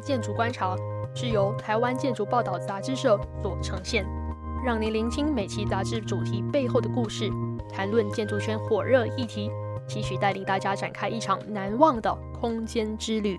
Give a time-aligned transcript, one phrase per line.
[0.00, 0.76] 建筑观察
[1.14, 4.04] 是由台湾建筑报道杂志社所呈现，
[4.64, 7.30] 让您聆听每期杂志主题背后的故事，
[7.72, 9.50] 谈论建筑圈火热议题，
[9.86, 13.38] 期许带领大家展开一场难忘的空间之旅。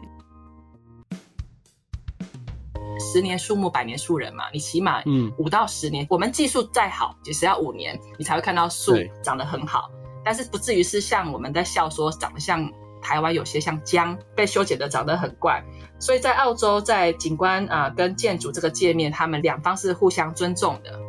[3.00, 9.90] 十年树木，百年树人嘛，你起码嗯五到十年，嗯、我们技术再好，也是要五年，你才会看到树长得很好，
[10.24, 12.72] 但是不至于是像我们在笑说长得像。
[13.06, 15.64] 台湾有些像姜被修剪的长得很怪，
[16.00, 21.00] 所以在澳洲，在景观啊、跟建筑这个界面，他们两方是互相尊重的。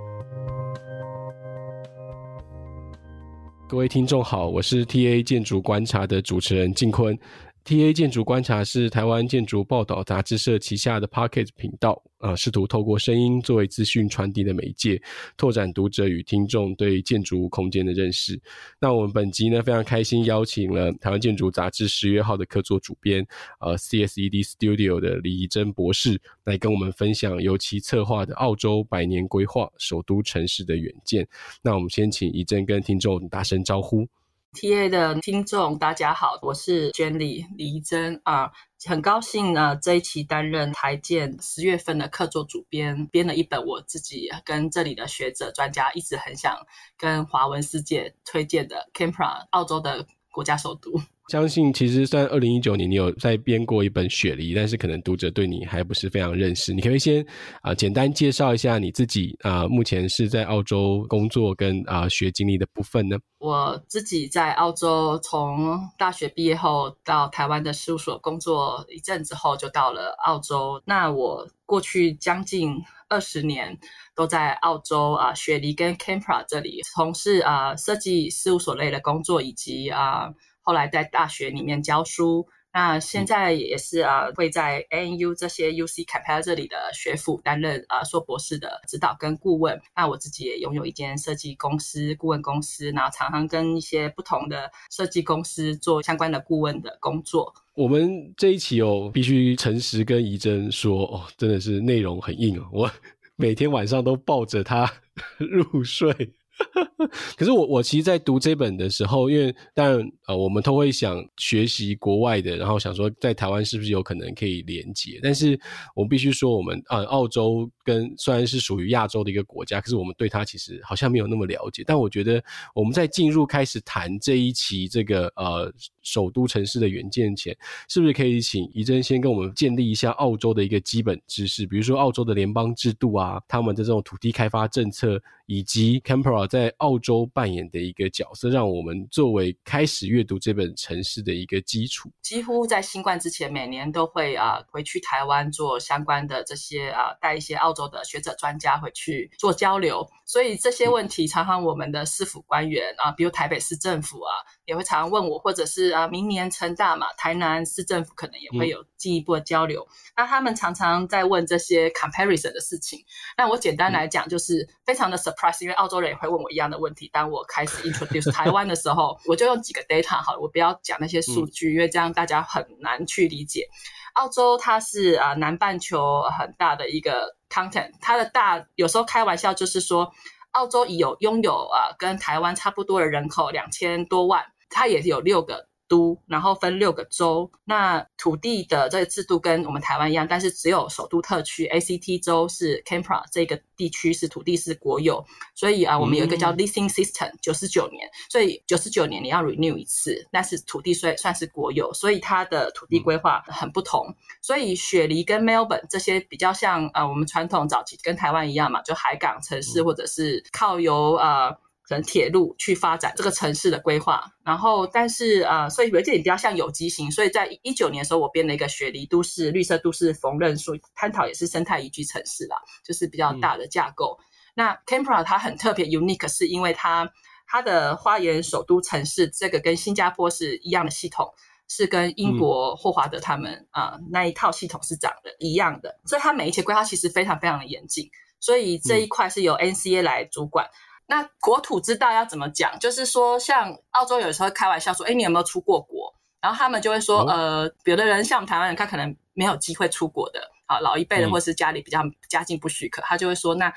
[3.67, 7.19] 各位听众好，我是 TA 建筑观察的主持人静坤。
[7.66, 15.02] TA 建筑观察是台湾建筑报道杂志社旗下的 Pocket 频道，呃，试图透过声音作为资讯传递的媒介，
[15.37, 18.41] 拓展读者与听众对建筑空间的认识。
[18.79, 23.27] 那我们本集呢，非常开心邀请了台湾建筑杂志十月号的客座主编，
[23.59, 31.27] 呃，CSED Studio 的李怡珍博士，来跟我们分享由其策划的澳洲百年规划首都城市的远见。
[31.62, 34.06] 那我们先请怡珍跟听众打声招呼。
[34.52, 38.50] TA 的听众，大家好，我是 Jenny 李珍啊，
[38.86, 46.66] 很高兴呢这一期担任台建十月份的客座主编，编了一本我自己跟这里的学者专家一直很想
[46.97, 51.00] 跟华文世界推荐的 Campra 澳洲的国家首都。
[51.28, 56.72] 相信其实虽然二零一九年你有在编过一本《雪梨》，但是可能读者对你还不是非常认识。
[56.72, 57.20] 你可以先
[57.62, 63.19] 啊、呃、简单介绍一下你自己啊、目前是在澳洲工作跟啊、呃、学经历的部分呢？
[63.38, 70.80] 我自己在澳洲从大学毕业后到台湾的事务所工作一阵子后，就到了澳洲。
[70.84, 72.72] 那我过去将近
[73.08, 73.77] 二十年
[74.14, 80.32] 都在澳洲啊、雪梨跟 Canberra 这里从事啊、呃、设计事务所类的工作，以及啊。
[80.67, 89.81] 呃后来在大学里面教书，那现在也是啊，会在 ANU 这些 UC Canberra 这里的学府担任啊硕博士的指导跟顾问。
[89.94, 97.54] 那我自己也拥有一间设计公司、顾问公司，然后常常跟一些不同的设计公司做相关的顾问的工作。
[97.75, 102.91] 我们这一期哦，必须诚实跟怡珍说哦，真的是内容很硬哦，我
[103.37, 104.93] 每天晚上都抱着它
[105.38, 106.34] 入睡。
[107.37, 115.59] 可是我我其实，在读这本的时候，因为当然呃，我们都会想学习国外的，然后想说在台湾是不是有可能可以连接，但是
[115.95, 121.84] 我必须说，我们呃澳洲跟虽然是属于亚洲的一个国家，可是我们对它其实好像没有那么了解。
[121.87, 122.43] 但我觉得
[122.75, 125.71] 我们在进入开始谈这一期这个呃
[126.03, 127.55] 首都城市的远见前，
[127.89, 135.22] 是不是可以请怡珍先跟我们建立一下澳洲的一个基本知识，比如说澳洲的联邦制度啊，他们的这种土地开发政策。
[135.47, 142.11] 以及 Canberra 在澳洲扮演的一个角色，让我们作为开始阅读这本城市的一个基础。
[142.23, 154.33] 几乎在新冠之前，每年都会啊回去台湾做相关的这些啊带一些澳洲的学者专家回去做交流，所以这些问题常常我们的市府官员啊，比如台北市政府啊，
[154.66, 159.87] 也会常常问我，或者是啊明年成大嘛，台南市政府可能也会有进一步的交流。
[159.88, 163.04] 嗯、那他们常常在问这些 comparison 的事情。
[163.37, 167.09] 那我简单来讲，就是非常的 surprise，因为澳洲人也会问我一样的问题。
[167.12, 173.69] 当我开始 introduce 台湾的时候，我就用几个 data 好了，我不要讲那些数据，因为这样大家很难去理解。
[174.15, 180.10] 澳洲它是啊南半球很大的一个 content，它的大有时候开玩笑就是说，
[180.53, 184.44] 澳洲已有拥有啊跟台湾差不多的人口两千多万。
[184.69, 187.49] 它也有六个都，然后分六个州。
[187.65, 204.12] 那土地的这个制度跟我们台湾一样，但是只有首都特区 ACT 州是 Canberra 这个地区是土地是国有，所以啊，我们有一个叫 leasing system，九十九年，所以九十九年你要 renew 一次，但是土地虽算是国有，所以它的土地规划很不同。
[204.43, 211.56] 所以雪梨跟 Melbourne 这些比较像啊，我们传统早期跟台湾一样嘛，就海港城市或者是靠由啊。
[211.88, 224.18] 可能铁路去发展这个城市的规划，然后但是啊、呃，所以有一点比较像有机型，所以在一九年的时候，我编了一个雪梨都市绿色都市缝纫术，探讨也是生态宜居城市啦，就是比较大的架构。
[224.18, 224.24] 嗯、
[224.54, 227.09] 那 Canberra 它很特别 unique，是因为它
[227.47, 231.32] 它的花园首都城市这个跟新加坡是一样的系统，
[231.68, 238.10] 是跟英国霍华德他们啊、呃、那一套系统是长的一样的，所以它每一期规划其实非常非常的严谨，
[238.41, 240.66] 所以这一块是由 NCA 来主管。
[240.66, 242.78] 嗯那国土之道要怎么讲？
[242.78, 253.72] 就是说，像澳洲有时候开玩笑说：“哎，你有没有出过国？”然后他们就会说：“呃，有的人像我们台湾人，他可能没有机会出国的，啊，老一辈的或是家里比较家境不许可，他就会说：那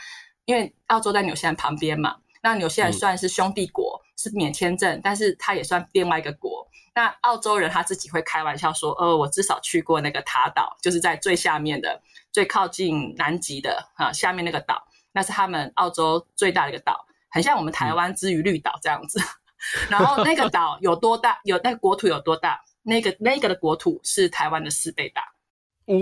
[0.45, 6.67] 因为澳洲在纽西兰旁边嘛，那纽西兰虽然是兄弟国，是免签证，但是它也算另外一个国。
[6.95, 14.83] 那澳洲人他自己会开玩笑说，呃，我至少去过那个塔岛，就是在最下面的、最靠近南极的啊下面那个岛，
[15.13, 19.19] 那是他们澳洲最大的一个岛，很像我们台湾之于绿岛这样子。
[19.19, 21.39] 嗯、 然后那个岛有多大？
[21.43, 22.59] 有那个国土有多大？
[22.83, 25.23] 那个那个的国土是台湾的四倍大。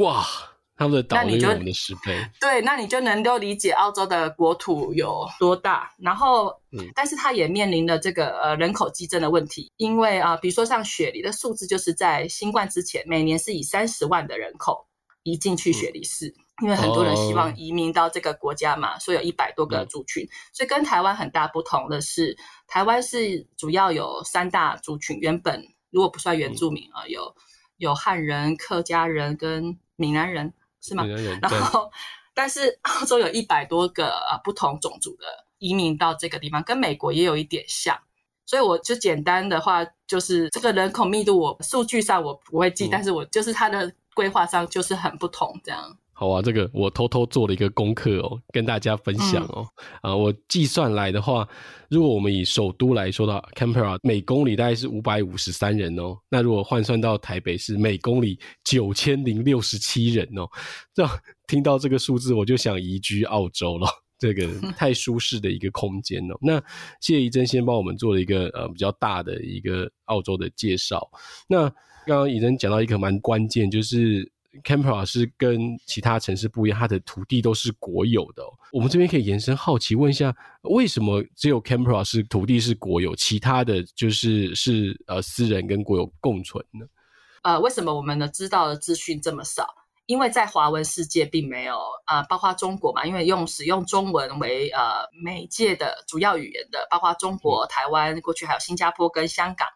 [0.03, 0.25] 哇！
[0.79, 5.91] 他们的岛有我们的十倍，对，那你就能够理解澳洲的国土有多大。
[5.97, 14.85] 然后，嗯，但是它也面临了这个呃人口激增的问题，因为啊、呃，比如说像雪梨的数字，就是在新冠之前，每年是以三十万的人口
[15.23, 20.23] 移进去雪梨市，嗯，因为很多人希望移民到这个国家嘛，哦、所以有一百多个族群。
[20.23, 22.37] 嗯、所以跟台湾很大不同的是，
[22.67, 27.35] 台湾是主要有三大族群，原本如果不算原住民啊、嗯，有
[27.77, 30.53] 有汉人、客家人跟闽南人。
[30.79, 31.03] 是吗？
[31.41, 31.91] 然后，
[32.33, 35.25] 但是澳洲有一百多个呃不同种族的
[35.57, 37.97] 移民到这个地方，跟美国也有一点像，
[38.45, 45.97] 所以我就简单的话，就是这个人口密度，我数据上我不会记，嗯，但是我就是它的规划上就是很不同这样。
[46.19, 49.63] 好啊，这个我偷偷做了一个功课哦，跟大家分享哦。
[50.01, 51.47] 嗯、啊，我计算来的话，
[51.91, 56.17] 如果我们以首都来说到 Canberra，每公里大概是五百五十三人哦。
[56.27, 60.49] 那如果换算到台北是每公里九千零六十七人哦。
[60.95, 63.87] 这样听到这个数字，我就想移居澳洲了。
[64.17, 66.37] 这个 太舒适的一个空间哦。
[66.41, 66.59] 那
[66.99, 71.07] 谢谢怡珍先帮我们做了一个呃比较大的一个澳洲的介绍。
[71.47, 71.69] 那
[72.07, 74.27] 刚刚怡珍讲到一个蛮关键，就是。
[74.63, 78.43] Campera 是跟其他城市不一样，它的土地都是国有的。
[78.71, 86.85] 我们这边可以延伸好奇问一下，为什么只有 Campera 是土地是国有，其他的就是是呃私人跟国有共存呢？
[87.43, 89.65] 呃，为什么我们的知道的资讯这么少？
[90.07, 99.67] 因为在华文世界并没有啊、呃，包括中国嘛，因为用使用中文为呃媒介的主要语言的，包括中国、台湾，过去还有新加坡跟香港。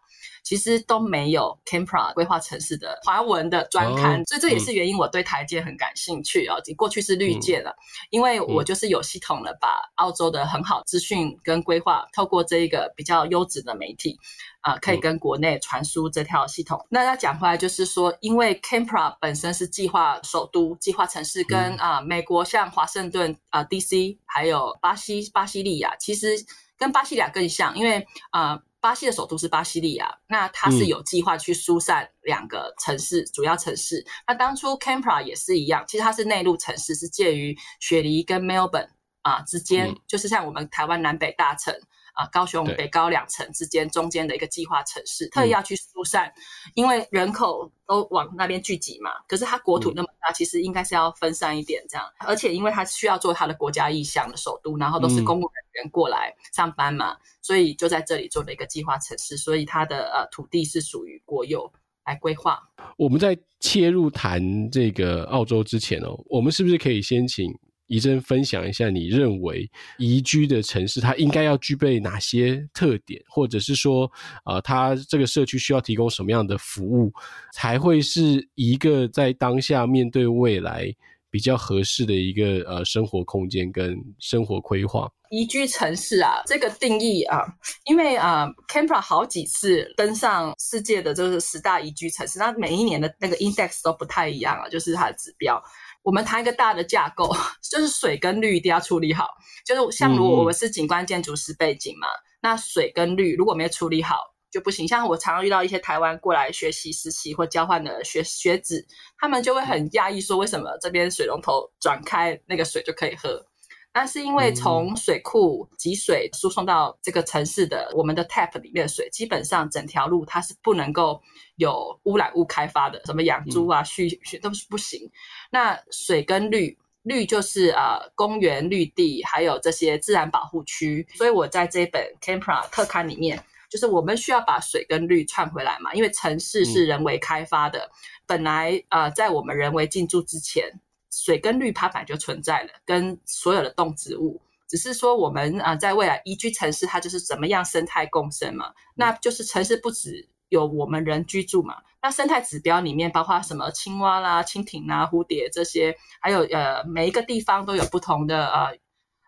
[0.44, 6.56] 其实都没有 Canberra 规划城市的华文的专刊，哦，所以这也是原因我对台建很感兴趣啊。
[6.76, 7.76] 过去是绿建了，嗯，
[8.10, 14.18] 因为我就是有系统的把澳洲的很好资讯跟规划，透过这一个比较优质的媒体
[14.62, 16.78] 啊，呃，可以跟国内传输这条系统。
[16.84, 26.34] 嗯，那要讲回来，就是说，因为 Canberra 本身是计划首都、计划城市跟，啊美国像华盛顿啊 DC，还有巴西巴西利亚，其实
[26.76, 28.54] 跟巴西利亚更像，因为啊。
[28.54, 34.04] 呃巴西的首都是巴西利亚，那它是有计划去疏散两个城市、嗯、主要城市。
[34.26, 38.88] 那当初 Canberra 也是一样，其实它是内陆城市，是介于雪梨跟 Melbourne
[39.22, 41.72] 啊之间、嗯，就是像我们台湾南北大城。
[42.12, 49.10] 啊，高雄北高两城之间中间的一个计划城市，特意要去疏散、嗯，因为人口都往那边聚集嘛。
[49.26, 52.06] 可是它国土那么大，嗯、其实应该是要分散一点这样。
[52.18, 59.36] 而且因为它需要做它的国家意向的首都，然后都是公务人员过来上班嘛，嗯、所以就在这里做了一个计划城市。
[59.36, 61.72] 所以它的呃土地是属于国有
[62.04, 62.60] 来规划。
[62.98, 67.50] 我们在切入谈这个澳洲之前哦，我们是不是可以先请？
[67.88, 74.10] 怡珍分享一下，你认为宜居的城市它应该要具备哪些特点，或者是说，
[74.44, 77.12] 呃，它这个社区需要提供什么样的服务，
[77.52, 80.90] 才会是一个在当下面对未来
[81.30, 85.10] 比较合适的一个呃生活空间跟生活规划？
[85.30, 87.42] 宜居城市啊，这个定义啊，
[87.86, 95.58] 因为啊，Camper 好几次登上世界的就是十大宜居城市，那每一年的那个 index 都不太一样啊，就是它的指标。
[96.02, 97.34] 我们谈一个大的架构，
[97.70, 99.28] 就是水跟绿一定要处理好。
[99.64, 104.16] 就是像如果我们是景观建筑师背景嘛，嗯、那水跟绿如果没有处理好
[104.50, 104.86] 就不行。
[104.86, 108.84] 像我常常遇到一些台湾过来学习实习或交换的学学子，
[109.18, 113.46] 他们就会很讶异说，为什么这边水龙头转开那个水就可以喝？
[113.94, 121.20] 那是因为从水库集水输送到这个城市的我们的 tap 里面的水，基本上整条路它是不能够
[121.56, 125.10] 有污染物开发的，什么养猪啊、畜畜都是不行。
[125.50, 131.06] 那水跟绿，绿就是呃公园绿地，还有这些自然保护区。
[131.14, 137.90] 所以我在这本 Canberra 特刊里面，就是我们需要把水跟绿串回来嘛，因为城市是人为开发的，
[138.26, 140.80] 本来呃在我们人为进驻之前。
[141.12, 148.72] 水跟绿它本来就存在了，跟所有的动植物，只是说我们啊，在未来宜居城市，它就是怎么样生态共生嘛。
[148.94, 158.78] 那就是城市不只有我们人居住嘛，那生态指标里面包括什么青蛙啦、蜻蜓啦、蝴蝶这些，还有呃每一个地方都有不同的呃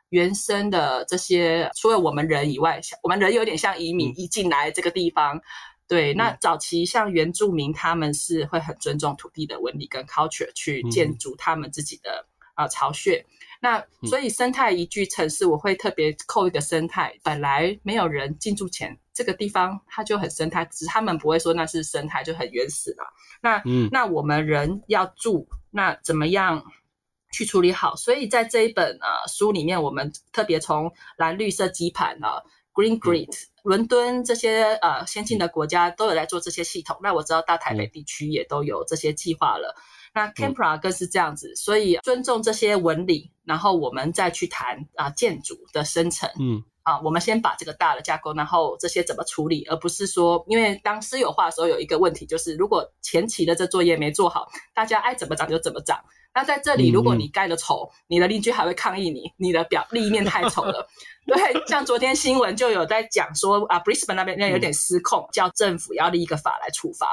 [0.09, 5.41] 原生的这些，除了我们人以外，我们人有点像移民一进来这个地方。
[5.87, 13.27] 对，那早期像原住民，他们是会很尊重土地的纹理跟 culture，去建筑他们自己的啊巢穴。
[13.61, 17.19] 那所以生态宜居城市，我会特别扣一个生态。
[17.23, 23.05] 本来没有人进驻前，这个地方它就很生态，只是他们不会说那是生态，就很原始了。
[23.41, 26.63] 那嗯，那我们人要住，那怎么样
[27.33, 27.97] 去处理好？
[27.97, 32.43] 所以在这一本啊书里面，我们特别从蓝绿色基盘啊
[32.75, 33.33] ，Green Grid，
[33.65, 36.97] 伦敦这些呃先进的国家都有在做这些系统。
[37.03, 39.75] 那我知道大台北地区也都有这些计划了。
[40.13, 46.31] 那 Campra 更是这样子，所以尊重这些纹理，然后我们再去谈啊建筑的生成。
[46.39, 55.99] 嗯，啊，我们先把这个大的架构，然后这些怎么处理，而不是说，因为当私有化的时候有一个问题，就是如果前期的这作业没做好，大家爱怎么长就怎么长。
[56.35, 60.87] 那在这里，如果你盖的丑，你的邻居还会抗议你，你的表立面太丑了。
[61.27, 61.37] 对，
[61.67, 67.07] 像昨天新闻就有在讲说啊，Brisbane 那边那有点失控，叫政府要立一个法来处罚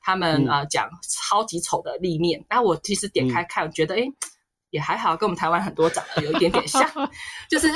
[0.00, 2.42] 他们啊，讲超级丑的立面。
[2.48, 4.08] 那我其实点开看，觉得诶
[4.70, 6.88] 也还好，跟我们台湾很多长得有一点点像，
[7.50, 7.68] 就是。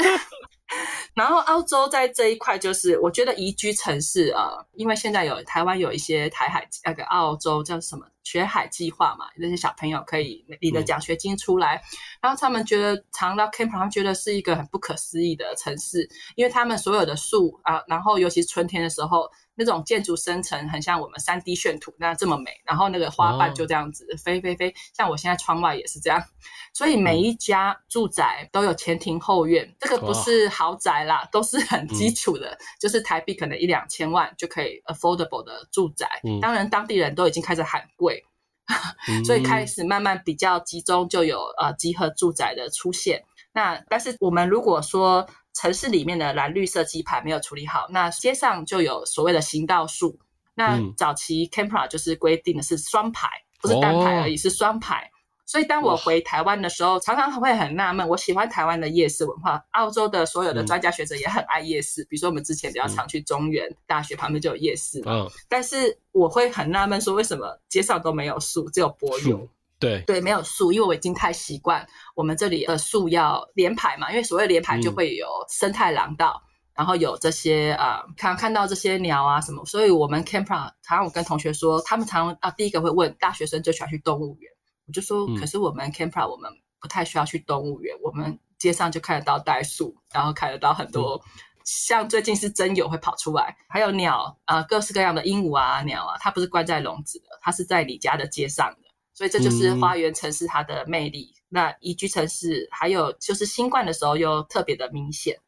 [1.14, 11.82] 然后澳洲在这一块，就是我觉得宜居城市啊，因为现在有台湾有一些台海那个澳洲叫什么学海计划嘛，那些小朋友可以领的奖学金出来，嗯、
[12.22, 19.30] 然后他们觉得长到 Campra，他们觉得是一个很不可思议的城市，因为他们所有的树啊，然后尤其是春天的时候。
[19.54, 26.22] 那种建筑生成很像我们三 D 炫图那这么美，然后那个花瓣就这样子飞飞飞，像我现在窗外也是这样，
[26.72, 36.08] 所以每一家住宅都有前庭后院，这个不是豪宅啦，都是很基础的，就是台币可能一两千万就可以 affordable 的住宅。
[36.40, 38.24] 当然当地人都已经开始喊贵，
[39.24, 43.22] 所以开始慢慢比较集中，就有呃集合住宅的出现。
[43.52, 45.28] 那但是我们如果说。
[45.54, 50.18] 城市里面的蓝绿色基盘没有处理好，那街上就有所谓的行道树。
[50.54, 53.28] 那早期 Campra 就是规定的是双排，
[53.60, 55.10] 不是单排而已，哦、是双排。
[55.44, 58.08] 所以当我回台湾的时候，常常会很纳闷。
[58.08, 62.02] 我喜欢台湾的夜市文化，澳洲的所有的专家学者也很爱夜市。
[62.02, 65.12] 嗯、比如说我们之前比较常去中原大学旁边就有夜市嘛。
[65.12, 69.46] 嗯、但是我会很纳闷，说为什么街上都没有树，只有柏油？
[69.82, 70.00] 对。
[70.06, 84.50] 对，没有树，因为我已经太习惯我们这里的树要连排嘛，因为所谓连排就会有生态廊道，嗯、然后有这些啊，看看到这些鸟啊什么，所以我们 Campra 常常我跟同学说，他们常常啊第一个会问大学生最喜欢去动物园，
[84.86, 91.30] 我就说，嗯、可是我们 Campra 我们不太需要去动物园，我们街上就看得到袋鼠，然后看得到很多，嗯、
[91.64, 98.72] 像最近是真有会跑出来，还有鸟啊，各式各样的鹦鹉啊鸟啊，它不是关在笼子的，它是在你家的街上。
[99.14, 101.32] 所以这就是花园城市它的魅力。
[101.34, 105.38] 嗯、那宜居城市还有就是新冠的时候又特别的明显。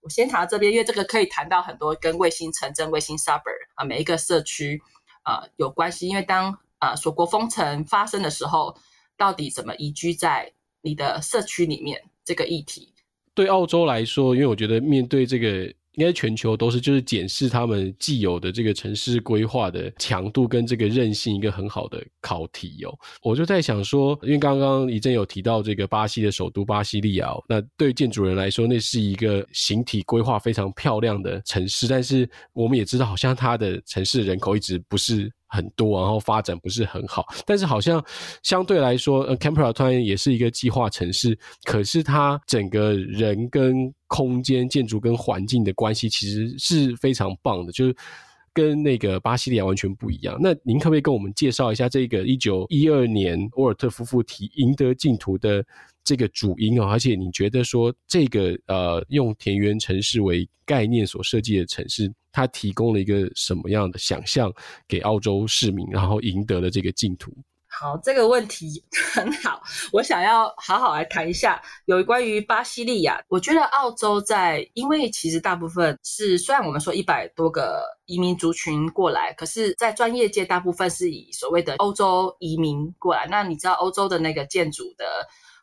[0.00, 3.42] 我先谈到这边，因为这个可以谈到很多跟卫星城镇、卫星 suburb
[3.74, 4.80] 啊每一个社区
[5.22, 6.08] 啊、呃、有关系。
[6.08, 8.76] 因为当啊锁国封城发生的时候，
[9.16, 10.52] 到底怎么宜居在
[10.82, 12.94] 你的社区里面这个议题，
[13.34, 15.74] 对澳洲来说，因为我觉得面对这个。
[16.00, 22.98] 应该全球都是，就是检视他们既有的这个城市规划的强度跟这个韧性一个很好的考题哦。
[23.22, 35.30] 我就在想说，因为刚刚怡臻有提到这个巴西的首都巴西利亚，那对建筑人来说，那是一个形体规划非常漂亮的城市，但是我们也知道，好像它的城市人口一直不是。
[35.50, 38.02] 很多，然后发展不是很好，但是好像
[38.42, 47.96] 相对来说，呃，Campera 突然也是一个计划城市，可是它整个人跟空间、建筑跟环境的关系其实是非常棒的，就是
[48.54, 50.38] 跟那个巴西利亚完全不一样。
[50.40, 55.64] 那您可不可以跟我们介绍一下这个一九一二年沃尔特夫妇提赢得净土的？
[56.02, 64.52] 这个主因哦，而且你觉得说这个呃，用田园城市为概念所设计的城市，它提供了一个什么样的想象
[64.88, 67.32] 给澳洲市民，然后赢得了这个净土？
[67.68, 68.82] 好，这个问题
[69.14, 73.22] 很好， 我想要好好来谈一下有关于巴西利亚。
[73.28, 83.28] 我觉得澳洲在，因为其实大部分是虽然我们说一百多个移民族群过来，可是，在专业界大部分是以所谓的欧洲移民过来。
[83.30, 85.04] 那你知道欧洲的那个建筑的？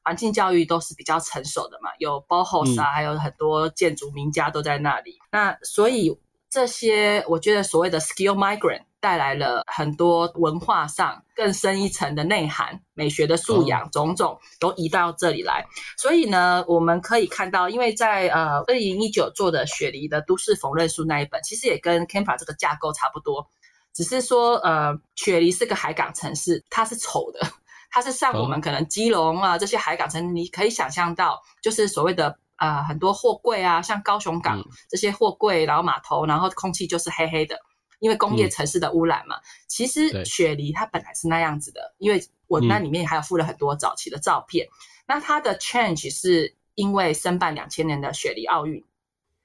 [0.08, 5.12] 环境教育都是比较成熟的嘛，有 Bauhaus 啊，还有很多建筑名家都在那里。
[5.12, 6.18] 嗯、那所以
[6.50, 15.68] 这些，我觉得所谓的 skill migrant 带来了很多文化上更深一层的内涵、美学的素养，种种都移到这里来。
[15.98, 23.46] 所以呢，我们可以看到，因为在呃二零一九做的雪梨的都市缝纫书那一本，其实也跟 Campra 这个架构差不多，
[23.94, 27.42] 只是说呃雪梨是个海港城市，它是丑的。
[27.90, 37.58] 它是像我们可能基隆啊这些海港城，你可以想象到，就是所谓的啊、呃、很多货柜啊，像高雄港这些货柜，然后码头，然后空气就是黑黑的，
[38.00, 39.38] 因为工业城市的污染嘛。
[39.68, 44.68] 其实雪梨它本来是那样子的，因为我那里面还有附了很多早期的照片。
[45.08, 48.84] 那它的 change 是因为申办两千年的雪梨奥运。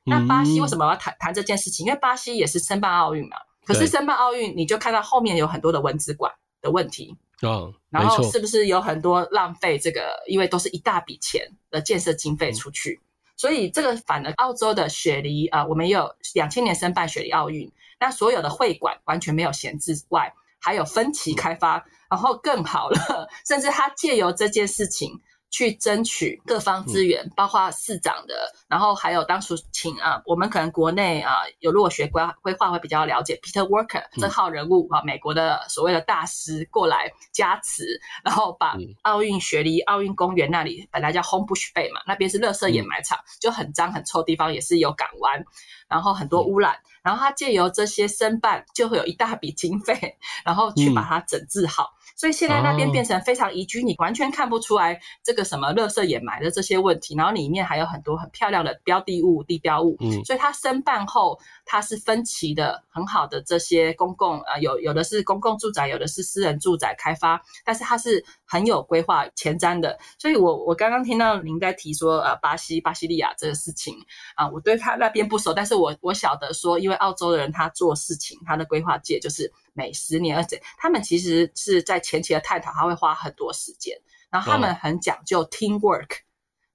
[0.05, 1.87] 那巴西为什么要谈谈这件事情？
[1.87, 3.37] 因为巴西也是申办奥运嘛。
[3.65, 7.17] 可是申办奥运，你就看到后面有很多的文字馆的问题。
[7.43, 10.23] 嗯，然后是不是有很多浪费这个？
[10.27, 13.05] 因为都是一大笔钱的建设经费出去，嗯、
[13.37, 17.71] 所以这个反而澳洲的雪梨啊、呃，我们也有两千年申办雪梨奥运，
[18.01, 25.21] 那所有的会馆完全没有闲置外，还有分期开发，嗯、然后更好了， 甚至他借由这件事情。
[25.53, 45.45] 去争取各方资源，包括市长的，嗯、然后还有当初请啊，我们可能国内啊有如果学规规划会比较了解 Peter Walker 这号人物啊，美国的所谓的大师过来加持，然后把奥运雪梨奥运公园那里本来叫 Homebush Bay 嘛，那边是垃圾掩埋场，嗯、就很脏很臭地方，也是有港湾，
[45.87, 50.17] 然后很多污染，嗯、然后他借由这些申办，就会有一大笔经费，
[50.47, 51.93] 然后去把它整治好。
[52.13, 59.97] 嗯所以现在那边变成非常宜居，你完全看不出来这个什么垃圾掩埋的这些问题，然后里面还有很多很漂亮的标的物、地标物。
[59.99, 69.99] 嗯，所以它申办后，它是分期的，很好的这些公共呃，有有的是公共住宅，有的是私人住宅开发，但是它是很有规划前瞻的。
[70.19, 73.97] 所以我我刚刚听到您在提说呃巴西巴西利亚这个事情
[74.37, 79.51] 啊，我对他那边不熟，但是我我晓得说，因为澳洲的人他做事情，他的规划界就是。
[79.73, 83.97] 每十年，而且他们其实是在前期的探讨，他会花很多时间，
[84.31, 86.09] 然后他们很讲究 teamwork。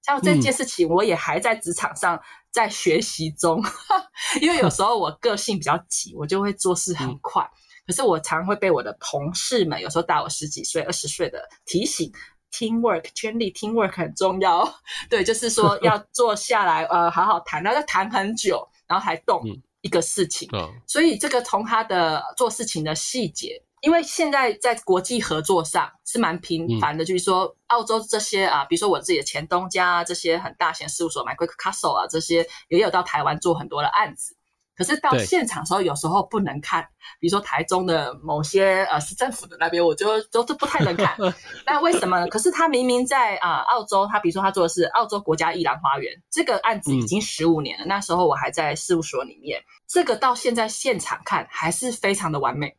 [0.01, 2.17] 像这件事情，我也还在职场上
[2.49, 7.43] 在学习中，嗯、 因为有时候我个性比较急，我就会做事很快。
[7.43, 7.51] 嗯、
[7.87, 12.09] 可是我常会被我的同事们，有时候大我十几岁、二十岁的提醒
[12.53, 14.79] ，teamwork，圈里 teamwork 很重要。
[15.09, 19.41] 对，就是说 要坐下来，呃，好好谈，然后谈很久，然后才动。
[19.45, 20.49] 嗯一个事情，
[20.85, 34.36] 所以这个从他的做事情的细节，因为现在在国际合作上是蛮频繁的，就是说澳洲这些啊，比如说我自己的前东家啊，这些很大型事务所，Macquarie Castle 啊，这些也有到台湾做很多的案子。
[34.77, 36.87] 可是到现场的时候，有时候不能看，
[37.19, 41.17] 比如说台中的某些呃市政府的那边，我就都都不太能看。
[41.65, 42.27] 那为什么呢？
[42.27, 52.75] 可是他明明在啊、呃、澳洲，他比如说他做的是澳洲国家艺廊花园这个案子已经十五年了，嗯、那时候我还在事务所里面，这个到现在现场看还是非常的完美。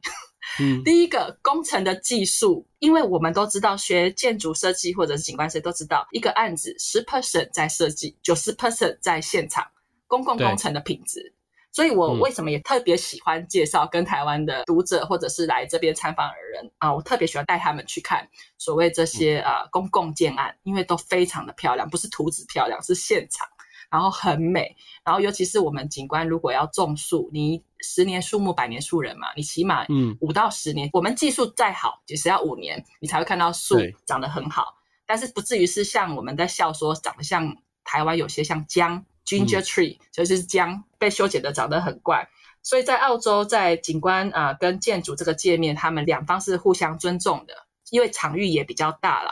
[0.61, 9.66] 嗯， 第一个工程的技术，因为我们都知道学建筑设计或者是景观设计都知道，一个案子十 percent 在设计，九十 percent 在现场
[10.07, 11.35] 公共工程的品质。
[11.70, 23.46] 所以我为什么也特别喜欢介绍跟台湾的读者或者是来这边参访的人啊，我特别喜欢带他们去看所谓这些呃公共建案，因为都非常的漂亮，不是图纸漂亮，是现场，
[23.90, 30.16] 然后很美，然后尤其是我们景观如果要种树，你十年树木百年树人嘛，你起码嗯。
[30.20, 34.74] 五到十年，嗯、我们技术再好，也是要五年你才会看到树长得很好，
[35.07, 39.04] 但是不至于是像我们在笑说长得像台湾有些像姜。
[39.28, 42.28] Ginger tree、嗯、就是姜被修剪的长得很怪，
[42.62, 47.54] 所以在澳洲在景观啊、跟建筑这个界面，他们两方是互相尊重的，
[47.90, 49.30] 因为场域也比较大了，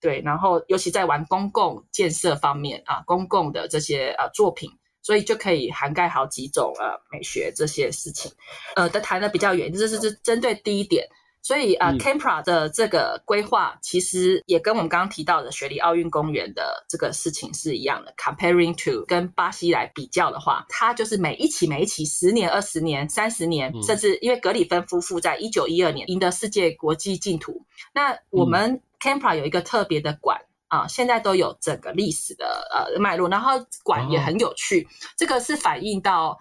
[0.00, 4.70] 对，然后尤其在玩公共建设方面啊，公共的这些呃作品，
[5.02, 8.32] 所以就可以涵盖好几种呃美学这些事情，
[8.76, 11.08] 呃，的谈的比较远，这是是针对第一点。
[11.42, 18.12] 所以啊、呃嗯、，Campra 的这个规划其实也跟我们刚刚提到的雪梨奥运公园的这个事情是一样的。
[18.16, 27.64] Comparing to 跟巴西来比较的话，它就是每一期每一期十年、二十年、三十年，嗯、甚至因为格里芬夫妇在一九一二年赢得世界国际竞图。
[27.94, 34.82] 那我们 Campra 有一个特别的馆啊、呃，现在都有整个历史的呃脉络，然后馆也很有趣。
[34.82, 36.38] 哦、这个是反映到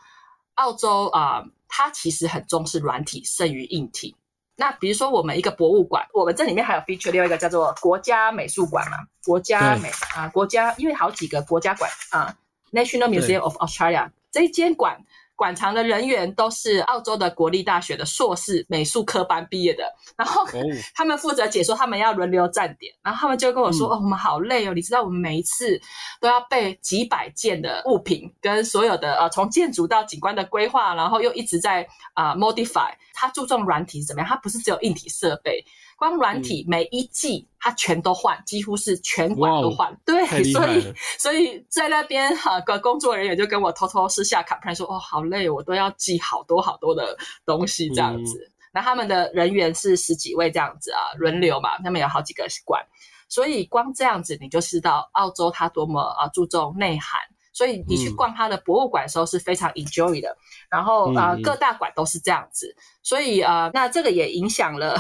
[0.56, 4.16] 澳洲啊、呃，它其实很重视软体胜于硬体。
[4.60, 12.36] 那比如说，我们一个博物馆，我们这里面还有 feature 另外一个叫做国家美术馆嘛，国家美对啊，国家因为好几个国家馆啊
[12.74, 15.00] ，National Museum of Australia 这一间馆。
[15.40, 19.86] 馆藏的人员都是澳洲的国立大学的硕士美术科班毕业的，
[20.18, 20.46] 然后
[20.94, 25.80] 他们负责解说，他们要轮流站点，然后他们就跟我说：“嗯、哦，我们好累哦，你知道我们每一次
[26.20, 32.92] 都要背几百件的物品，跟所有的呃从建筑到景观的规划，然后又一直在啊、呃、modify。
[33.14, 34.28] 他注重软体是怎么样？
[34.28, 35.64] 他不是只有硬体设备。”
[36.00, 39.94] 光软体每一季它全都换，几乎是全馆都换。
[40.06, 48.40] 对，所以所以在那边哈个工作人员就跟我偷偷私下 complain 说：“哦，好累，我都要记好多好多的东西这样子。
[48.50, 52.82] 嗯”那他们的人员是十几位这样子啊，轮流嘛，他们有好几个馆，
[53.28, 57.20] 所以光这样子你就知道澳洲它多么啊注重内涵。
[57.52, 60.38] 所以你去逛它的博物馆的时候是非常 enjoy 的。
[60.70, 64.98] 然后啊、呃，各大馆都是这样子，所以啊、呃，那这个也影响了。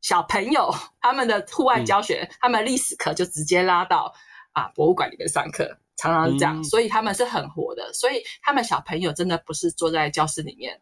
[0.00, 4.14] 小朋友 他们的户外教学，嗯、他们历史课就直接拉到
[4.52, 7.92] 啊博物馆里面上课，常常是这样，嗯、所以他们是很活的。
[7.92, 10.80] 所以他们小朋友真的不是坐在教室里面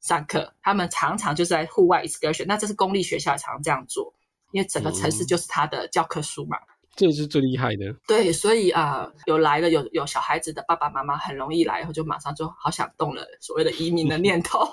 [0.00, 2.44] 上课，他们常常就是在户外 excursion。
[2.46, 4.14] 那这是公立学校常常这样做，
[4.52, 6.58] 因为整个城市就是他的教科书嘛。
[6.96, 7.94] 这是最厉害的。
[8.08, 14.66] 对，所以啊、呃，有来了有有小孩子的爸爸妈妈很容易来，然后就马上就好想动了所谓的移民的 念头。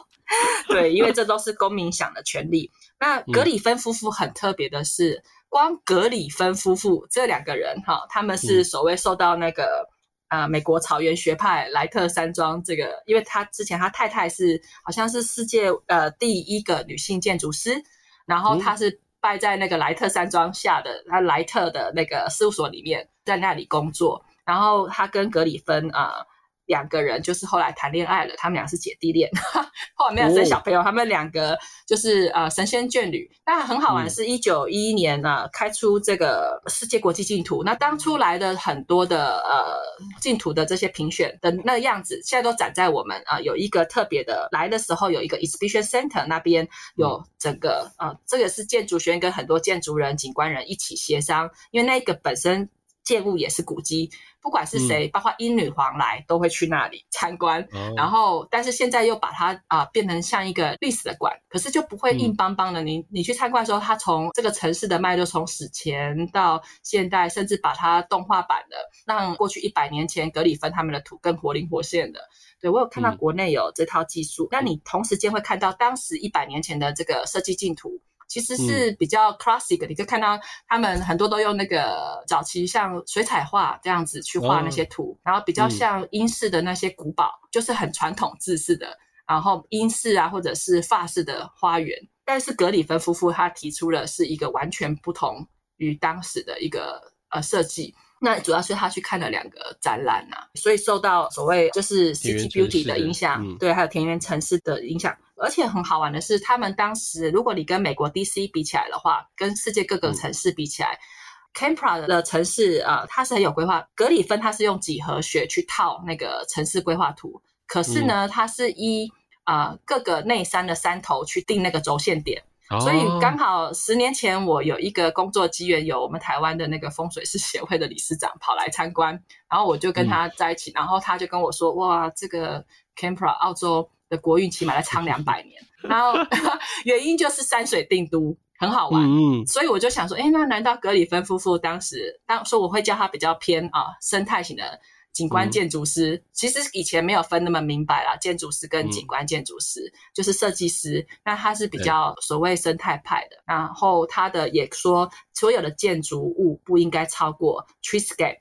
[0.70, 2.72] 对，因为这都是公民享的权利。
[2.98, 9.86] 那格里芬夫妇很特别的是，嗯、光格里芬夫妇这两个人哈，他们是所谓受到那个
[10.30, 17.84] 啊、美国草原学派莱特山庄这个，因为他之前他太太是好像是世界呃第一个女性建筑师，
[18.26, 19.02] 然后他是。
[19.24, 24.22] 拜在那个莱特山庄下的他莱特的那个事务所里面，在那里工作。
[24.46, 26.26] 然后他跟格里芬啊。
[26.66, 29.30] 两个人就是后来谈恋爱了，他们俩是姐弟恋，
[29.96, 33.30] 后来没有生小朋友，哦、他们两个就是呃神仙眷侣。
[33.46, 39.78] 那很好玩是，一九一一年呢、开出这个世界国际净土，那当初来的很多的呃
[40.22, 52.70] 净土的这些评选的那个样子，现在都展在我们啊、呃、有一个特别的来的时候有一个 exhibition center 那边有整个呃、这个是建筑学院跟很多建筑人、景观人一起协商，因为那个本身。
[53.04, 54.10] 建物也是古迹，
[54.44, 57.62] 不管是谁，嗯、包括英女皇来都会去那里参观。
[57.72, 62.84] 哦、然后，但是现在又把它啊、呃、变成像一个历史的馆，可是就不会硬邦邦的。
[62.84, 68.76] 嗯、你你去参观的时候，它从这个城市的脉络，从史前到现代，甚至把它动画版的，
[69.08, 72.20] 让过去一百年前格里芬他们的图更活灵活现的。
[72.60, 78.02] 对，我有看到国内有这套技术，那、嗯、你同时间会看到当时一百年前的这个设计竞图。
[78.34, 91.96] 其实是比较 classic，、嗯、你可以看到他们很多都用那个早期像水彩画这样子去画那些图，哦、然后比较像英式的那些古堡，嗯、就是很传统制式的，然后英式啊或者是法式的花园。
[92.26, 97.94] 但是格里芬夫妇他提出了是一个完全不同于当时的一个呃设计。
[98.20, 105.14] 那主要是他去看了两个展览呐、啊，所以受到所谓就是 City Beauty 的影响，嗯、对，还有田园城市的影响。
[105.44, 113.88] 而且很好玩的是，他们当时如果你跟美国 DC 比起来的话，跟世界各个城市比起来、嗯、Kempra 的城市啊、呃，它是很有规划。
[113.94, 119.12] 格里芬它是用几何学去套那个城市规划图，可是呢，嗯、它是依
[119.44, 122.44] 啊、呃、各个内山的山头去定那个轴线点。
[122.80, 136.14] 所以刚好十年前，我有一个工作机缘，有我们台湾的那个风水师协会的理事长跑来参观，然后我就跟他在一起，嗯、然后他就跟我说：“哇，这个 Kempra 澳洲的国运起码要长两百年。”然后
[136.86, 144.80] 原因就是山水定都很好玩，嗯，所以我就想说：“哎，那难道格里芬夫妇当时当说我会叫他比较偏啊生态型的？”
[145.14, 153.38] 景观建筑师、嗯、其实以前没有分那么明白啦，建筑师跟景观建筑师、嗯、就是设计师，那他是比较所谓生态派的。
[153.46, 158.40] 然后他的也说，所有的建筑物不应该超过 treescape，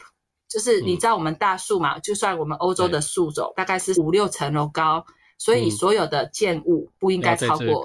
[0.49, 5.13] 就是你知道我们大树嘛，嗯、就算我们欧洲的树种大概是五六层楼高，对
[5.45, 7.85] 所以所有的建物不应该超过。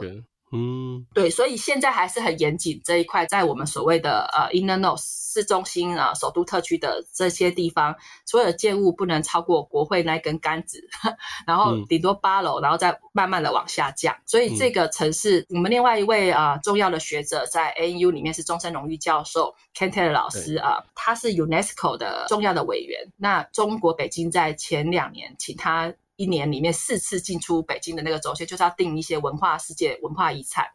[0.53, 7.93] 嗯，对，所以现在还是很严谨这一块，在我们所谓的呃 inner north 市中心啊、首都特区的这些地方，
[8.25, 10.81] 所有的建物不能超过国会那根杆子，
[11.45, 14.15] 然后顶多八楼，然后再慢慢的往下降。
[14.25, 22.97] 所以这个城市，嗯、我们另外一位啊、呃、重要的学者在 ANU 里面是终身荣誉教授 Ken Taylor 老师啊，对他是 UNESCO 的重要的委员。
[23.17, 25.93] 那中国北京在前两年请他。
[26.17, 30.65] 一年里面四次进出北京的那个轴线，就是要定一些文化世界文化遗产。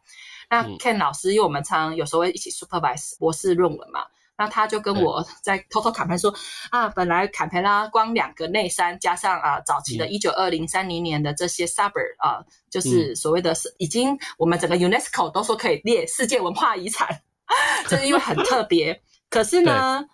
[0.49, 4.05] 那 Ken 老师，因为我们常常有时候会一起 supervise 博士论文嘛，
[4.37, 6.33] 那他就跟我在偷偷侃盘说、
[6.71, 17.21] 嗯、啊，本来坎培拉光两个内山加上啊早期的一九二零三零年的这些 suburb、嗯、啊，就是所谓的是已经我们整个 UNESCO 都说可以列世界文化遗产，
[17.89, 19.01] 就是因为很特别。
[19.29, 20.07] 可是呢，对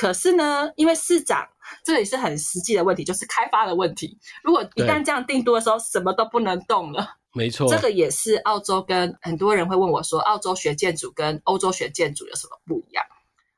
[0.00, 1.46] 可是呢，因为市长。
[1.84, 4.18] 这也是很实际的问题，就是开发的问题。
[4.42, 7.16] 如果一旦这样定都的时候，什么都不能动了。
[7.32, 13.04] 没错，这个也是澳洲跟很多人会问我说，澳洲学建筑跟欧洲学建筑有什么不一样？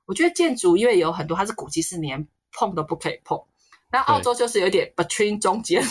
[0.04, 3.40] 我觉得建筑因为有很多它是古迹，是连碰都不可以碰。
[3.90, 5.82] 那澳洲就是有点 between 中间，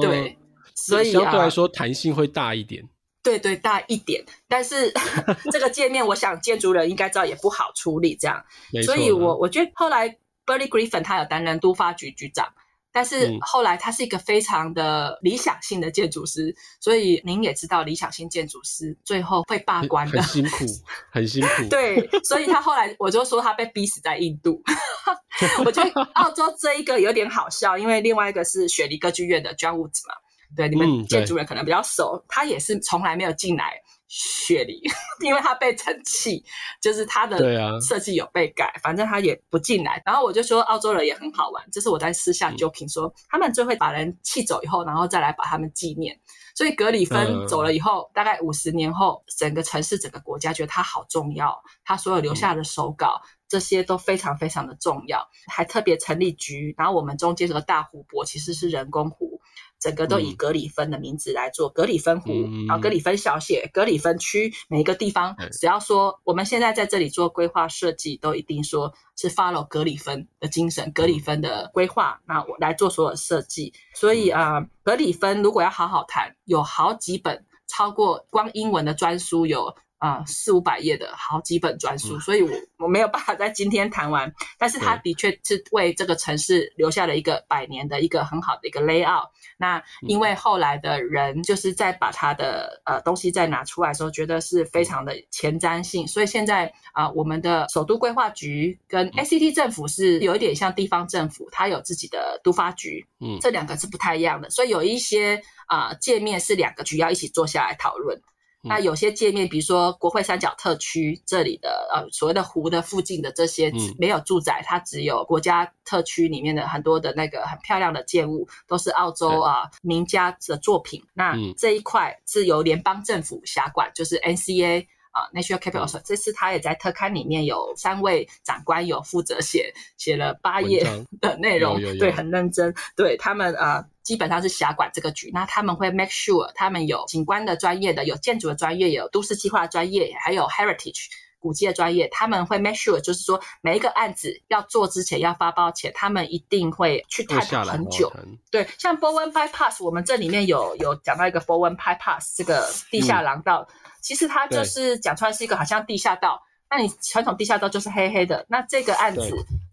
[0.00, 0.38] 对， 对，
[0.76, 2.88] 所以、啊、相对来说弹性会大一点。
[3.22, 4.24] 对对，大一点。
[4.48, 4.92] 但是
[5.52, 8.44] 这个界面，我想建筑人应该知道也不好处理这样。
[8.84, 10.16] 所以我我觉得后来。
[10.46, 12.48] Bernie Griffin 他有担任都发局局长，
[12.90, 20.66] 但是后来他是一个非常的理想性的建筑师，嗯、所以您也知道理想性建筑师最后会罢官的，很辛苦，
[21.12, 21.48] 很辛苦。
[21.70, 24.60] 对，所以他后来我就说他被逼死在印度。
[25.64, 30.14] 我觉得澳洲这一个有点好笑，因为另外一个是雪梨歌剧院的 John Woods 嘛，
[30.56, 34.82] 对，你们建筑人可能比较熟，嗯、他也是从来没有进来雪梨，
[35.24, 36.42] 因为他被澄清，
[36.80, 37.38] 就是他的
[37.80, 40.02] 设计有被改，反正他也不进来。
[40.04, 46.18] 然后我就说，澳洲人也很好玩，这是我在私下 joking 说，他们最会把人气走以后，然后再来把他们纪念。
[46.56, 56.74] 所以格里芬走了以后，大概五十年后，整个城市、整个国家觉得他好重要，他所有留下的手稿，这些都非常非常的重要，还特别成立局。
[56.76, 59.40] 然后我们中间这个大湖泊其实是人工湖。
[59.80, 73.72] 整个都以格里芬的名字来做格里芬湖，嗯、然后格里芬小写格里芬区，每一个地方只要说我们现在在这里做规划设计，都一定说是 follow 格里芬的精神，格里芬的规划，那我来做所有设计。
[73.94, 79.74] 所以啊、呃，格里芬如果要好好谈，有好几本超过光英文的专书有。
[80.00, 84.32] 啊，四五百页的好几本专书，所以我我没有办法在今天谈完。
[84.58, 89.28] 但是他的确是为这个城市留下了一个百年的一个很好的一个 layout。
[89.58, 108.18] 那因为后来的人就是在把他的呃东西再拿出来的时候，觉得是非常的前瞻性，所以现在啊，我们的首都规划局跟 ACT 政府是有一点像地方政府，它有自己的都发局，嗯，这两个是不太一样的，所以有一些啊界面是两个局要一起坐下来讨论。
[108.62, 121.02] 那有些界面，比如说国会三角特区这里的呃所谓的湖的附近的这些没有住宅，它只有国家特区里面的很多的那个很漂亮的建物，都是澳洲啊名家的作品。
[121.14, 124.86] 那这一块是由联邦政府辖管，就是 NCA。
[125.10, 130.84] 啊，National Capital，这次他也在特刊里面有三位长官有负责写写了八页
[131.20, 132.74] 的内容，对，很认真。
[132.96, 141.06] 对他们啊，基本上是辖管这个局，那他们会 make sure 他们有景观的专业的，有建筑的专业，有都市计划专业，还有 heritage
[141.40, 142.06] 古迹的专业。
[142.12, 148.12] 他们会 make sure 就是说每一个案子要做之前要发包前，他们一定会去探讨很久。
[148.50, 153.66] 对，像 Bowen Bypass，我们这里面有有讲到一个 Bowen Bypass 这个地下廊道。
[153.68, 158.46] 嗯其实它就是讲出来是一个好像地下道，那你传统地下道就是黑黑的。
[158.48, 159.20] 那这个案子，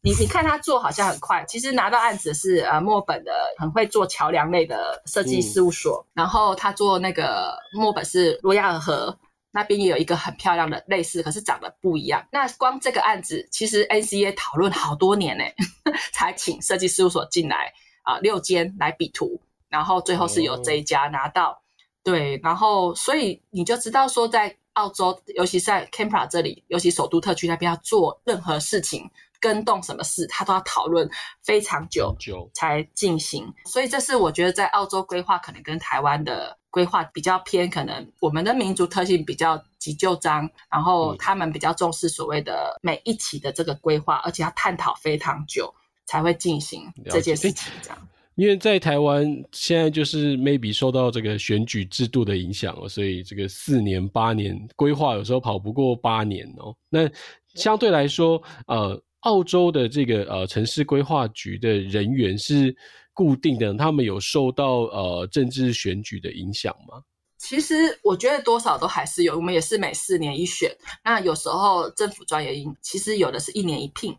[0.04, 9.18] 你你看他做好像很快，其实拿到案子是呃墨本的很会做桥梁类的设计事务所，嗯、然后他做那个墨本是罗亚尔河
[9.52, 12.28] 那边也有一个很漂亮的类似，可是长得不一样。
[12.32, 15.44] 那光这个案子，其实 NCA 讨论好多年呢，
[16.14, 21.52] 才请设计事务所进来啊、六间来比图，然后最后是由这一家拿到。
[21.52, 21.58] 哦
[22.04, 29.12] 对，然后所以你就知道说，在澳洲，尤其在 Canberra 这里，尤其首都特区那边要做任何事情，
[29.48, 31.10] 更动什么事，他都要讨论
[31.42, 32.14] 非常久
[32.54, 33.48] 才进行。
[33.66, 45.74] 所以这是我觉得在澳洲规划可能跟台湾的规划比较偏，可能我们的民族特性比较急就章，然后他们比较重视所谓的每一期的这个规划，而且要探讨非常久
[46.06, 47.98] 才会进行这件事情，这样。
[48.36, 56.76] 因为在台湾现在就是 maybe 受到这个选举制度的影响，所以这个四年八年规划有时候跑不过八年哦。
[56.88, 57.10] 那
[57.56, 62.76] 相对来说，呃，澳洲的这个呃城市规划局的人员是
[63.14, 67.02] 固定的，他们有受到呃政治选举的影响吗？
[67.38, 70.76] 其实我觉得多少都还是有，我们也是每四年一选。
[71.04, 74.16] 那有时候政府专员其实有的是一年一聘，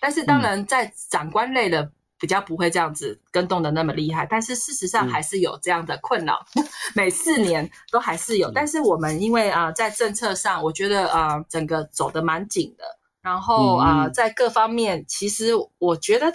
[0.00, 1.82] 但是当然在长官类的。
[1.82, 6.38] 嗯比较不会这样子跟动的那么厉害，但是事实上还是有这样的困扰，
[6.94, 8.48] 每四年都还是有。
[8.52, 12.84] 但是我们因为啊、呃，在政策上，我觉得啊、呃，整个走的蛮紧的。
[13.22, 16.32] 然后啊、呃，在各方面，其实我觉得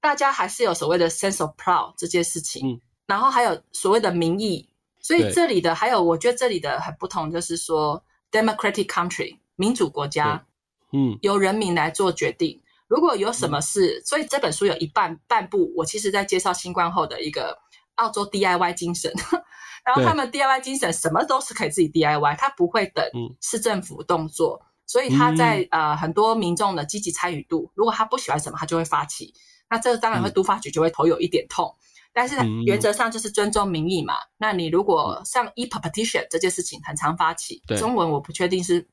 [0.00, 2.80] 大家还是有所谓的 sense of proud 这件事情。
[3.06, 4.68] 然后还有所谓的民意，
[5.00, 8.00] 所以这里的还有，我觉得这里的很不同，就是说
[8.30, 10.46] democratic country 民主国家，
[10.92, 12.62] 嗯，由人民来做决定。
[12.86, 17.58] 如果有什么事，所以这本书有一半半部，我其实在介绍新冠后的一个
[17.96, 19.12] 澳洲 DIY 精神，
[19.84, 23.04] 然后他们 DIY 精神什么都是可以自己 DIY，他不会等
[23.40, 29.32] 市政府动作，所以他在呃很多民众的积极参与度，如果他不喜欢什么，他就会发起，
[29.68, 31.76] 那这个当然会都发局就会头有一点痛，
[32.12, 34.14] 但是原则上就是尊重民意嘛。
[34.38, 38.88] 那你如果像 e-petition 这件事情很常发起，中文我不确定是。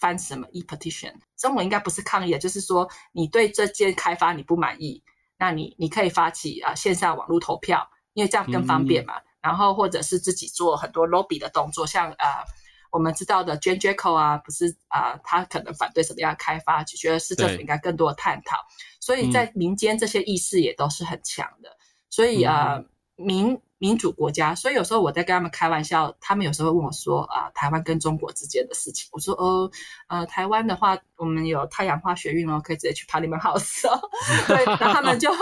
[0.00, 5.02] 翻什么 e-petition，中文应该不是抗议，就是说你对这件开发你不满意，
[5.36, 9.18] 那你你可以发起啊线上网络投票，因为这样更方便嘛。
[9.18, 12.42] 嗯、然后或者是自己做很多 lobby 的动作，像啊
[12.90, 18.56] 我们知道的 Jane Jacko 啊，不是啊他可能反对什么样的开发，就觉得市政府应该更多的探讨。
[19.00, 21.76] 所以在民间这些意识也都是很强的，
[22.10, 22.84] 所以啊、呃、
[23.16, 23.60] 民。
[23.80, 29.70] 民主国家，所以有时候我在跟他们开玩笑，他们有时候会问我说：“啊，台湾跟中国之间的事情。”我说：“哦，
[30.08, 34.00] 呃，台湾的话，我们有太阳花学运哦，可以直接去 Parliament House 哦。
[34.48, 35.38] ”对，然后他们就会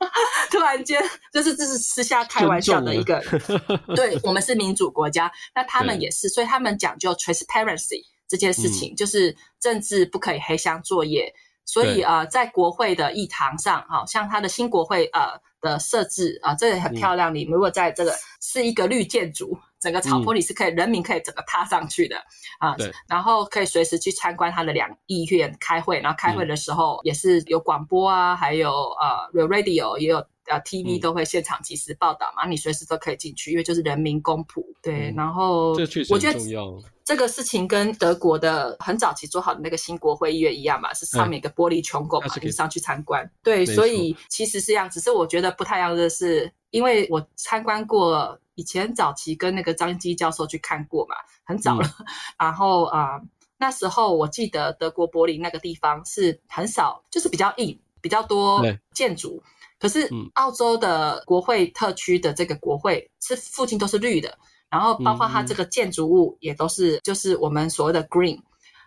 [0.50, 1.00] 突然间，
[1.32, 3.22] 就是这是私下开玩笑的一个，
[3.94, 11.32] 对，我们是民主国家，那他们也是，所以他们讲究 transparency 这件事情，嗯、就是政治不可以黑箱作业。
[11.66, 17.34] 所以啊、呃，在国会的议堂上，好像他的新国会呃的设置啊、呃，这个很漂亮。
[17.34, 22.16] 你如果在这个是一个绿建筑，整个草坡里是可以、嗯、人民可以整个踏上去的
[22.58, 30.24] 啊，对，然后可以随时去参观他的两议院开会，然后开会的时候也是有广播啊，还有呃有 radio 也有。
[30.50, 34.64] 呃，TV 都会现场及时报道嘛，嗯、你随时都可以进去，因为就是人民公仆。
[34.82, 36.66] 对，嗯、然后这确实很重要。
[36.66, 43.30] 我觉得这个事情跟德国的很早期做好的那个新国会议院一样嘛，是上面一个玻璃穹拱嘛，你、嗯、上去参观。
[43.42, 51.86] 对，所以其实是这样，只是我觉得不太一样的是，因为我参观过以前早期跟那个张基教授去看过嘛，很早了。
[51.98, 52.06] 嗯、
[52.38, 53.22] 然后啊、呃，
[53.58, 59.42] 那时候我记得德国柏林那个地方是很少，就是比较硬，比较多建筑。
[59.80, 64.38] 可是澳洲的国会特区的这个国会是附近都是绿的，
[64.68, 68.38] 然后包括它这个建筑物也都是就是我们所谓的 green，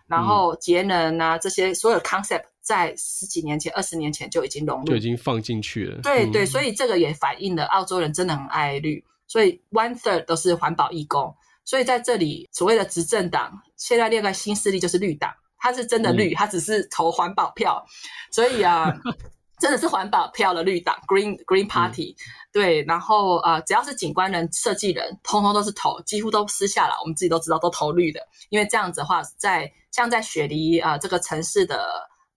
[0.06, 6.00] 然后节能啊这些所有 concept 在十几年前、二十年前就已经融入，就已经放进去了。
[6.00, 11.34] 对对，所以这个也反映了澳洲人真的很爱绿，所以 one third 都是环保义工。
[11.64, 17.84] 所以在这里所谓的执政党现在另外新势力就是绿党，它是真的绿，它只是投环保票，
[18.30, 18.94] 所以啊。
[19.58, 22.16] 真的是环保票的绿党 Green Green Party，、嗯、
[22.52, 31.86] 对，然后呃，只要是景观人、设计人，通通都是投，几乎都私下了，我们自己都知道都投绿的，因为这样子的话，在像在雪梨啊、呃、这个城市的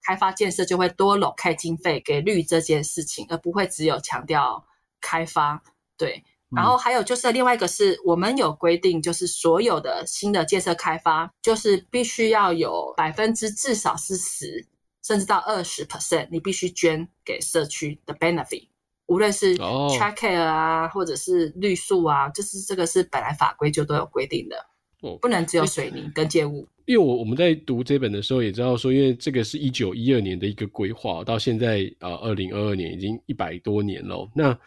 [0.03, 4.63] 开发建设就会多 locate 经费给绿这件事情，而不会只有强调
[5.01, 5.61] 开发。
[5.97, 6.23] 对，
[6.55, 14.65] 然后还有就是另外一个是我们有规定，就是所有的新的建设开发，就是必须要有百分之至少是十。
[15.07, 18.67] 甚至到二十 percent，你必须捐给社区的 benefit，
[19.05, 20.91] 无论是 childcare 啊，oh.
[20.91, 24.57] 或者是绿树啊，就是这个是本来法规就都有规定的
[25.03, 25.17] ，oh.
[25.21, 26.67] 不能只有水泥跟建物。
[26.87, 34.29] 因为我我们在读这本的时候也知道说，因为这个是一九一二年的一个规划，到现在啊二零二二年已经一百多年了。
[34.35, 34.57] 那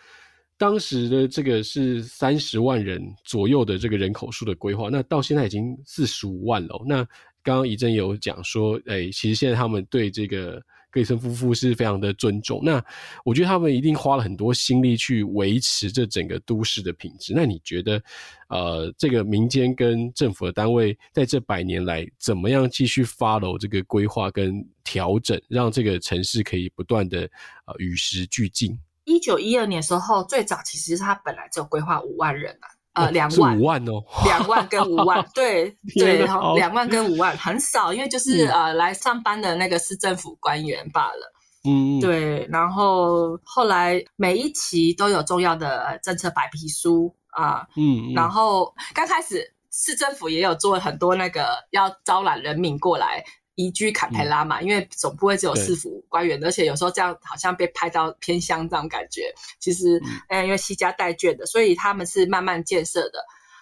[0.56, 6.82] 当时的这个是三十万人左右的这个人口数的规划，那到现在已经四十五万了。
[6.86, 7.06] 那
[7.42, 12.60] 刚刚怡正有讲说，哎、其实现在他们对这个格里森夫妇是非常的尊重。
[12.62, 12.84] 那
[13.24, 17.32] 我觉得他们一定花了很多心力去维持这整个都市的品质。
[17.34, 18.02] 那你觉得，
[18.48, 27.20] 呃，这个民间跟政府的单位在这百年来，怎么样继续 follow 这个规划跟调整，让这个城市可以不断的
[27.66, 28.78] 呃与时俱进？
[29.04, 32.68] 一九一二年的时候，最早其实他本来就规划五万人啊。
[32.92, 41.32] 呃，两万，五万哦，两万跟五万，对 对，然后两万跟五万很少，因为就是、嗯、呃来上班的那个市政府官员罢了，
[41.64, 53.24] 嗯，对，然后后来每一期都有重要的政策白皮书啊，嗯，然后刚开始市政府也有做很多那个要招揽人民过来。
[53.60, 59.32] 移居坎培拉嘛，嗯、因为总不会只有四府官员，而且有时候这样好像被拍到偏乡这种感觉。
[59.58, 63.18] 其实，嗯，因为西家带眷的，所以他们是慢慢建设的。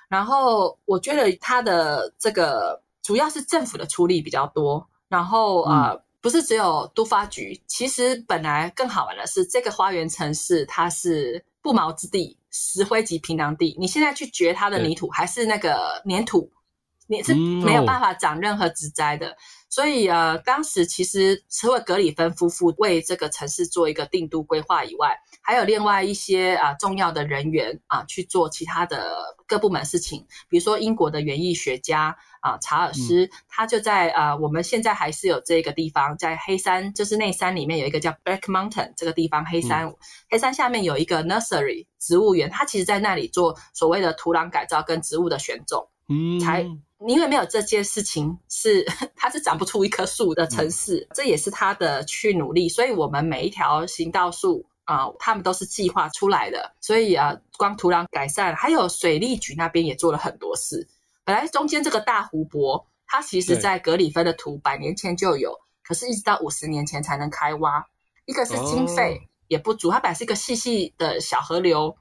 [0.08, 4.86] 然后，我觉得他的这个主要是政府的出力比较多。
[5.08, 13.76] 然后，呃，嗯、不是只有都发局，其实本来更好玩的是，这个花园城市它是不毛之地，石灰级平壤地。
[13.78, 16.50] 你现在去掘它的泥土，还是那个粘土，
[17.06, 19.36] 你是没有办法长任何植栽的。
[19.70, 29.14] 所以呃，当时其实除了格里芬夫妇为这个城市做一个定都规划以外，还有另外一些啊、呃、重要的人员啊去做其他的
[29.46, 30.26] 各部门事情。
[30.48, 39.96] 比如说英国的园艺学家啊查尔斯，嗯、他就在啊我们现在还是有这个地方，在黑山，就是内山里面有一个叫 Black Mountain 这个地方，黑山、嗯、
[40.30, 46.66] 黑山下面有一个 Nursery 植物园，他其实在那里做所谓的土壤改造跟植物的选种，嗯，才。
[47.06, 52.68] 因为没有这件事情是，是 它是长不出一棵树的城市，嗯、这也是他的去努力。
[52.68, 56.74] 所以，我们每一条行道树啊、呃，他们都是计划出来的。
[56.80, 60.88] 所以啊，光土壤改善，还有水利局那边也做了很多事。
[61.24, 67.86] 本来中间这个大湖泊，它其实在格里芬的图百年前就有，可是一直到五十年前才能开挖。
[68.26, 71.96] 一个是经费也不足，哦、它本来是一个细细的小河流。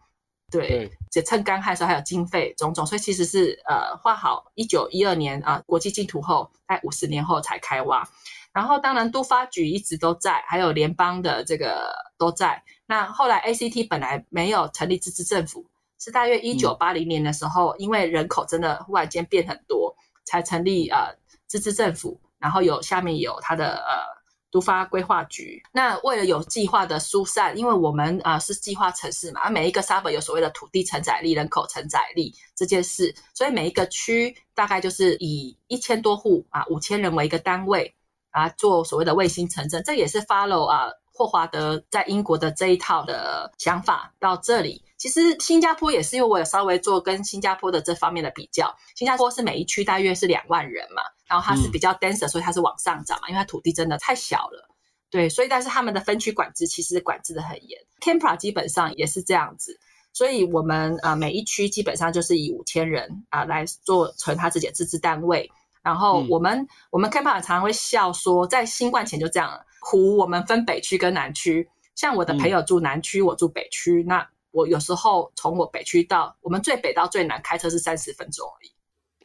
[0.50, 8.08] 对，就趁干旱的时候还有经费种种，所以其实是呃画好一九一二年啊、呃、国际竞图后，在五十年后才开挖。
[8.54, 12.64] 然后当然都发局一直都在，还有联邦的这个都在。
[12.86, 15.66] 那后来 ACT 本来没有成立自治政府，
[16.00, 19.94] 是大约一九八零年的时候，嗯、因为人口真的忽然间变很多，
[20.24, 21.14] 才成立呃
[21.46, 22.20] 自治政府。
[22.40, 24.17] 然后有下面有它的呃。
[24.58, 25.62] 都发规划局。
[25.72, 37.94] 那为了有计划的疏散，因为我们啊、是计划城市嘛，每一个 suburb 有所谓的土地承载力、人口承载力这件事，所以每一个区大概就是以一千多户啊五千人为一个单位
[38.32, 40.90] 啊做所谓的卫星城镇，这也是 follow 啊。
[41.18, 48.72] 霍华德在英国的这一套的想法到这里，其实新加坡也是，因为我有稍微做跟新加坡的这方面的比较。
[48.96, 54.70] 新加坡是每一区大约是两万人嘛，然后它是比较 denser，所以它是往上涨嘛，因为它土地真的太小了。
[55.10, 57.80] 对，所以但是他们的分区管制其实管制的很严。
[58.00, 59.80] Canberra 基本上也是这样子，
[60.14, 65.50] 所以我们啊每一区基本上就是以五千人啊来做成他自己的自治单位。
[65.82, 69.58] 然后我们、嗯、我们 Canberra 常常会笑说，在新冠前就这样。
[69.90, 71.66] 湖我们分北区跟南区，
[71.96, 74.04] 像我的朋友住南区，嗯、我住北区。
[74.04, 78.72] 那我有时候从我北区到我们最北到最南开车是三十分钟而已。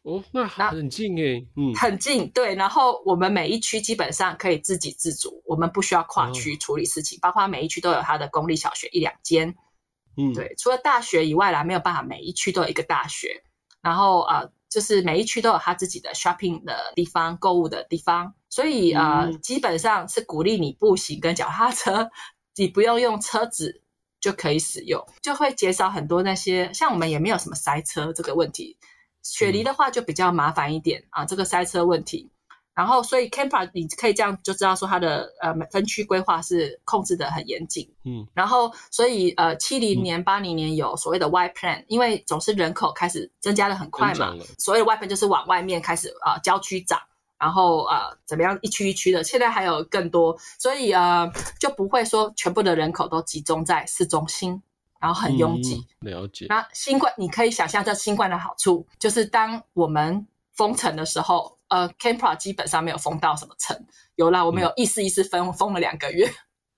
[0.04, 2.30] 哦，那很近诶，嗯，很近。
[2.30, 9.52] 对，然后我们每一区基本上可以自给自足，我们不需要跨区处理事情，哦、包括每一区都有它的公立小学一两间。
[10.16, 13.42] 嗯，对，除了大学以外啦，没有办法每一区都有一个大学。
[13.80, 14.38] 然后啊。
[14.38, 22.10] 呃就是每一区都有他自己的 shopping 的地方、购物的地方，所以啊、呃，基本上是鼓励你步行跟脚踏车，
[22.56, 23.82] 你不用用车子
[24.18, 28.78] 就可以使用，就会减少很多那些像我们也没有什么塞车这个问题。
[29.22, 32.30] 雪梨的话就比较麻烦一点啊，这个塞车问题。
[32.74, 37.86] 然后，所以 Canberra 你可以这样就知道说它的呃分区规划是控制的很严谨。
[38.04, 46.98] 嗯，然后所以呃七零年八零年有所谓的 Y Plan，因为总是人口开始增加的很快嘛，所谓的 Y Plan 就是往外面开始啊、呃、郊区长，
[47.38, 54.62] 然后呃怎么样一区一区的，现在还有更多，所以呃就不会说全部的人口都集中在市中心，
[54.98, 55.86] 然后很拥挤。
[56.00, 56.46] 嗯、了解。
[56.48, 61.58] 那新冠你可以想象这新冠的好处，就是当我们封城的时候。
[61.72, 63.74] 呃，Canberra 基本上没有封到什么城，
[64.16, 66.30] 有啦，我们有一丝一丝封、嗯、封了两个月，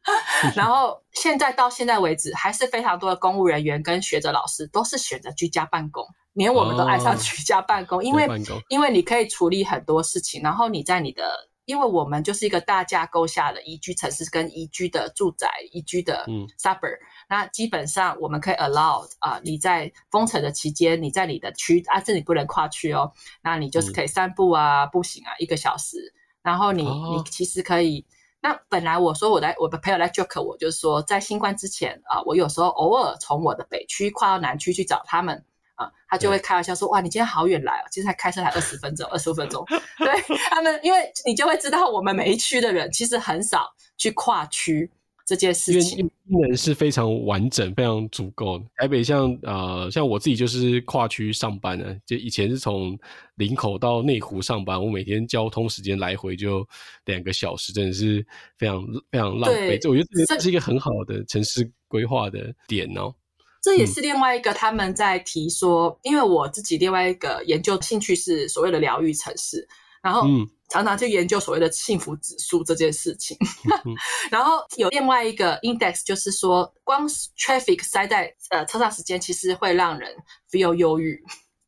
[0.55, 8.29] 然后现在到现在为止，还是非常多的公务人员跟学者老师都是选择居家办公，连我们都爱上居家办公，哦、因为
[8.69, 11.51] 因为你可以处理很多事情，然后你在你的。
[11.67, 16.27] 因为我们就是一个大架构下的宜居城市跟宜居的住宅、宜居的
[16.63, 23.13] suburb，嗯，那基本上我们可以 allow 啊，呃，你在封城的期间，你在你的区啊，这里不能跨区哦，
[23.43, 26.13] 那你就是可以散步啊、嗯、步行啊一个小时，
[26.43, 28.05] 然后你、哦、你其实可以，
[28.41, 35.45] 那本来我说我来我的朋友来 joke 我，就是说在新冠之前啊，我有时候偶尔从我的北区跨到南区去找他们。
[35.77, 39.67] 啊，他就会开玩笑说：“哇，你今天好远来哦，其实才开车才二十分钟，二十五分钟。
[39.99, 44.89] ”对他们，因为你就会知道，我们每一区的人其实很少去跨区
[45.25, 45.99] 这件事情。
[46.27, 48.65] 因为人是非常完整、非常足够的。
[48.77, 52.99] 台北像呃，像我自己就是跨区上班的，就以前是从
[53.35, 56.67] 林口到内湖上班，我每天交通时间来回就
[57.05, 58.25] 两个小时，真的是
[58.57, 59.79] 非常非常浪费。
[59.79, 63.15] 这我觉得这是一个很好的城市规划的点哦。
[63.63, 69.67] 这也是另外一个他们在提说，嗯、因为我自己另外一个研究兴趣是所谓的疗愈城市，
[70.03, 70.27] 然后
[70.75, 73.37] 常常去研究所谓的幸福指数这件事情。
[73.85, 73.95] 嗯、
[74.29, 77.07] 然后有另外一个 index，就是说光
[77.39, 80.13] traffic 塞在呃车上时间，其实会让人
[80.51, 81.23] feel 忧郁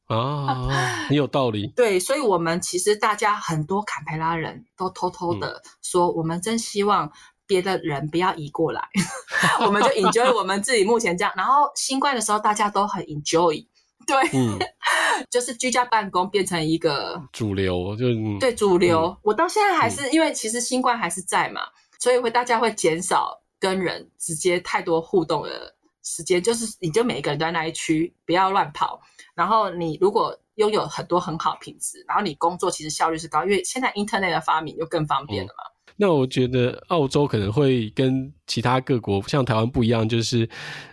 [0.09, 1.68] 啊，很有道理。
[1.76, 7.09] 对，所以我们其实大家很多坎培拉人都偷偷的说，嗯、我们真希望。
[7.48, 8.82] 别的人不要移过来，
[9.64, 11.32] 我们就 enjoy 我们自己目前这样。
[11.36, 13.64] 然后新冠的时候，大家都很 enjoy，
[14.04, 14.59] 对，嗯、
[15.30, 18.06] 就是居家办公变成一个主流，就
[18.38, 19.06] 对主流。
[19.06, 21.62] 嗯、我到现在还是、嗯、因为其实新冠还是在嘛，
[21.98, 29.00] 所以会大家会减少跟人直接太多互动的时间，就是你就每一个人都在那一区，不要乱跑。
[29.34, 35.64] 然后你如果拥有很多很好品质，然后你工作其实效率是高，因为现在 internet 的发明又更方便了嘛。
[35.70, 40.45] 嗯那我觉得澳洲可能会跟其他各国像台湾不一样，就是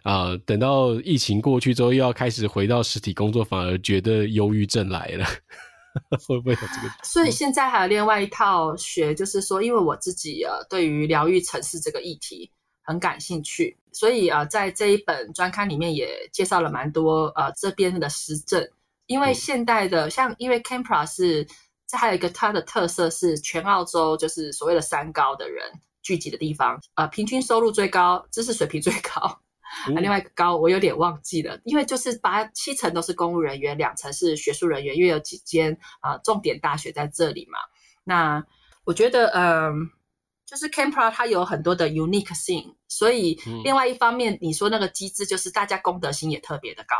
[0.04, 5.26] 啊、呃，等到疫情过去之后，又要开始回到实体工作，反而觉得忧郁症来了，
[6.26, 6.94] 会不会有这个？
[7.04, 12.50] 所以现在还有另外一套学，就是说，因为我自己呃对于疗愈城市这个议题
[12.84, 18.66] 很感兴趣，所以啊、呃，在这一本专刊里面也介绍了蛮多呃这边的实证，
[19.08, 21.46] 因为现代的、嗯、像因为 Canberra 是。
[21.94, 25.64] 这还有一个它的特色是全澳洲就是所谓的三高的人
[26.02, 29.40] 聚集的地方，呃，平均收入最高，知识水平最高，啊、
[30.02, 37.60] 另外一个高我有点忘记了，因为就是八七成都是公务人员，两成是学术人员，因为有几间啊、呃、重点大学在这里嘛。
[38.04, 38.44] 那
[38.86, 39.72] 我觉得，嗯、呃，
[40.48, 46.98] 就是 Canberra 它有很多的 unique thing，所以另外一方面，你说那个机制就是大家公德心也特别的高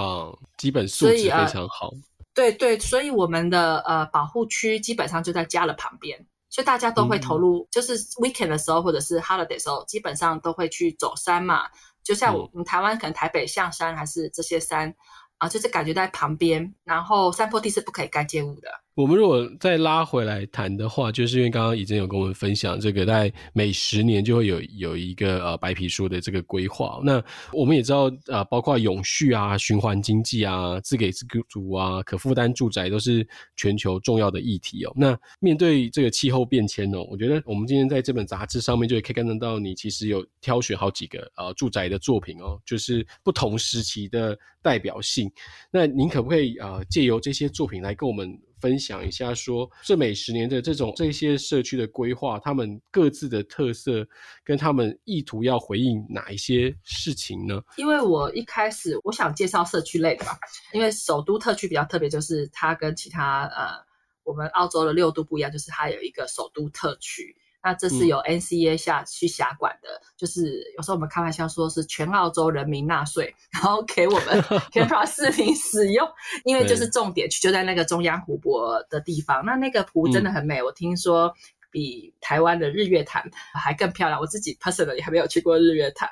[0.00, 1.90] 啊、哦，基本素质非常好。
[2.36, 11.64] 对对，所以我们的呃保护区基本上就在家的旁边，所以大家都会投入，嗯、就是 weekend 的时候或者是 holiday 的时候，基本上都会去走山嘛。
[12.04, 14.94] 就像我们台湾可能台北象山还是这些山
[15.38, 18.68] 啊，就是感觉在旁边，然后山坡地是不可以盖建物的。
[18.96, 26.98] 我们如果再拉回来谈的话，就是因为刚刚已经有跟我们分享，这个在每十年就会有有一个呃白皮书的这个规划。
[27.04, 27.22] 那
[27.52, 34.92] 我们也知道啊、包括永续啊、循环经济啊、自给自足啊、可负担住宅都是全球重要的议题哦。
[34.96, 45.30] 那面对这个气候变迁哦，我觉得我们今天在这本杂志上面就可以看得到，你其实有挑选好几个呃住宅的作品哦，就是不同时期的代表性。
[45.70, 48.26] 那您可不可以呃借由这些作品来跟我们
[48.66, 54.04] 分享一下，说这每十年的这种这些社区的规划，他们各自的特色
[54.42, 57.62] 跟他们意图要回应哪一些事情呢？
[57.76, 60.36] 因为我一开始我想介绍社区类的吧，
[60.72, 63.78] 因为首都特区比较特别，就是它跟其他呃
[64.24, 67.36] 我们澳洲的六都不一样，就是它有一个首都特区。
[67.66, 74.40] 那这是由 NCA 下去辖管的，嗯、就是有时候我们开玩笑说是全澳洲人民纳税，然后给我们
[74.70, 76.08] Kempra 市民使用，
[76.44, 79.44] 因为就是重点区就在那个中央湖泊的地方。
[79.44, 81.34] 那那个湖真的很美，嗯、我听说
[81.72, 84.20] 比台湾的日月潭还更漂亮。
[84.20, 86.08] 我自己 personally 还没有去过日月潭，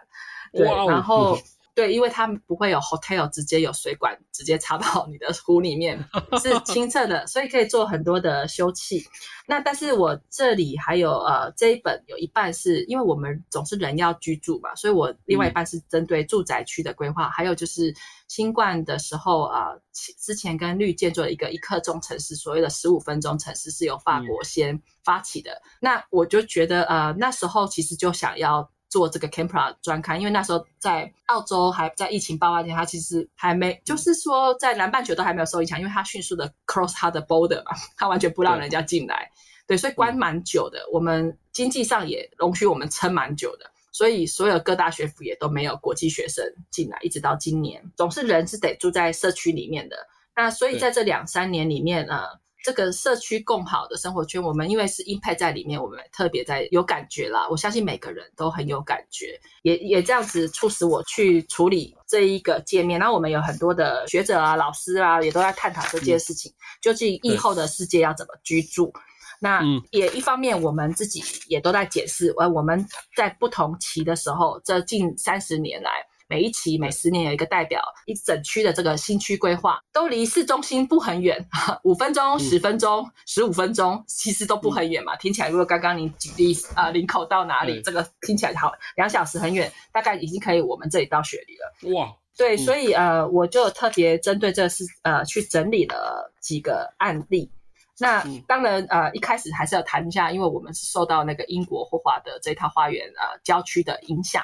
[0.53, 1.39] 对，然后。
[1.75, 5.99] 对，因为它们不会有 hotel 直接有水管直接插到你的湖里面，
[6.41, 9.05] 是清澈的，所以可以做很多的休憩。
[9.47, 17.93] 那但是我这里还有呃这一本有一半是因为我们总是人要居住嘛，所以我另外一半是针对住宅区的规划，嗯、还有就是
[18.29, 25.51] 新冠的时候啊、呃，之前跟绿建做了一个一刻钟城市，所谓的十五分钟城市是由法国先发起的。
[25.51, 28.71] 嗯、那我就觉得呃那时候其实就想要。
[28.95, 39.29] 做这个 Campra 专刊，因为那时候在澳洲还在疫情爆发前，它其实还没，就是说在南半球都还没有受影响，因为它迅速的 cross 他的 border 嘛， 它完全不让人家进来，
[39.67, 40.79] 对，对，所以关蛮久的。
[40.79, 49.97] 嗯、我们经济上也容许我们撑蛮久的，所以所有各大学府也都没有国际学生进来，一直到今年，总是人是得住在社区里面的。
[50.37, 52.23] 那所以在这两三年里面呢。
[52.65, 57.47] 这个社区共好的生活圈，我们因为是 impact 在里面，我们特别在有感觉啦。
[57.51, 62.99] 我相信每个人都很有感觉，也也这样子促使我去处理这一个界面。
[62.99, 68.91] 然后我们有很多的学者啊、老师啊，也都在探讨这件事情，嗯、究竟以后的世界要怎么居住。
[68.95, 69.03] 嗯、
[69.41, 75.91] 那也一方面，我们自己也都在解释，呃我们在不同期的时候，这近三十年来。
[76.27, 81.47] 每一期每十年有一个代表，一整区的这个新区规划都离市中心不很远，
[81.85, 85.15] 五分钟、十分钟、十五、嗯、分钟，其实都不很远嘛。
[85.15, 91.95] 嗯、听起来，如果刚刚你举例啊，林口到哪里，嗯、这个听起来好，两小时很远，大概已经可以我们这里到雪梨了。
[91.95, 97.51] 哇，对，嗯、所以呃，我就特别针对这事呃去整理了几个案例。
[97.99, 104.43] 那、嗯、当然呃，一开始还是要谈一下，因为我们是受到那个英国霍华德这套花园呃郊区的影响。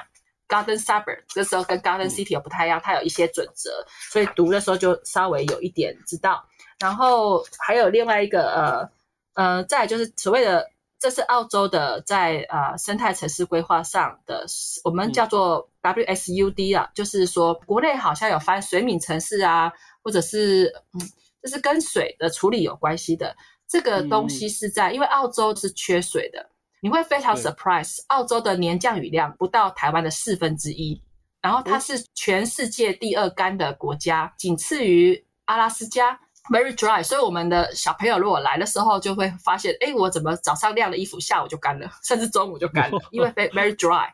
[0.51, 3.71] Garden Suburb 这时候跟 Garden City 有不太一样，它有一些准则，
[4.11, 6.45] 所以读的时候就稍微有一点知道。
[6.77, 8.89] 然后还有另外一个呃
[9.35, 14.45] 呃，再来就是所谓的，这是澳洲的在呃生态城市规划上的，
[14.83, 19.71] 我们叫做 WSUD 啊，就是说国内好像有翻水敏城市啊，
[20.03, 20.99] 或者是嗯，
[21.41, 23.33] 这是跟水的处理有关系的
[23.69, 26.50] 这个东西是在，因为澳洲是缺水的。
[26.81, 30.99] 你会非常 surprise，澳洲的年降雨量不到台湾的四分之一，
[31.39, 36.19] 然后它是全世界第二干的国家，仅次于阿拉斯加
[36.51, 37.03] ，very dry。
[37.03, 44.09] 所以我们的小朋友如果来的时候，就会发现，哎，我怎么早上晾的衣服，下午就干了，甚至中午就干了，因为 very dry。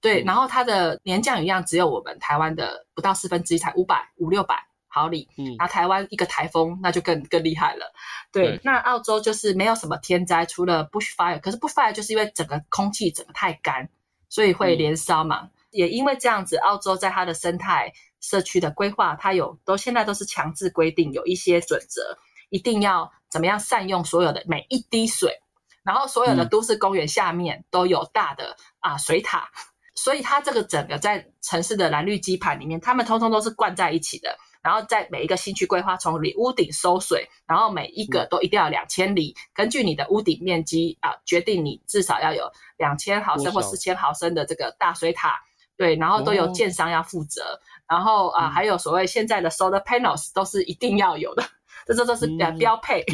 [0.00, 4.64] 对，然后它的年降雨量只有我们台湾的不到四分之一，才五百五六百。
[4.94, 7.94] 毫里，嗯，然后台湾一个台风，那就更更厉害了。
[8.30, 13.88] 对，对，那澳洲就是没有什么天灾，除了 bushfire，可是 bushfire 就是因为整个空气整个太干，
[14.28, 15.44] 所以会连烧嘛。
[15.44, 17.90] 嗯、也因为这样子，澳洲在它的生态
[18.20, 22.18] 社区的规划，它有都现在都是强制规定，有一些准则，
[22.50, 25.40] 一定要怎么样善用所有的每一滴水，
[25.82, 29.48] 然后所有的都市公园下面都有大的、嗯、啊水塔，
[29.94, 34.36] 所以它这个整个在城市的蓝绿基盘里面，它们通通都是灌在一起的。
[34.62, 45.40] 然后在每一个新区规划，从你屋顶收水，然后每一个都一定要两千里，根据你的屋顶面积啊，决定你至少要有两千毫升或四千毫升的这个大水塔，
[45.76, 51.42] 对，然后都有建商要负责，然后啊，还有所谓现在的 solar panels 都是一定要有的，
[51.84, 53.04] 这这都是标标配，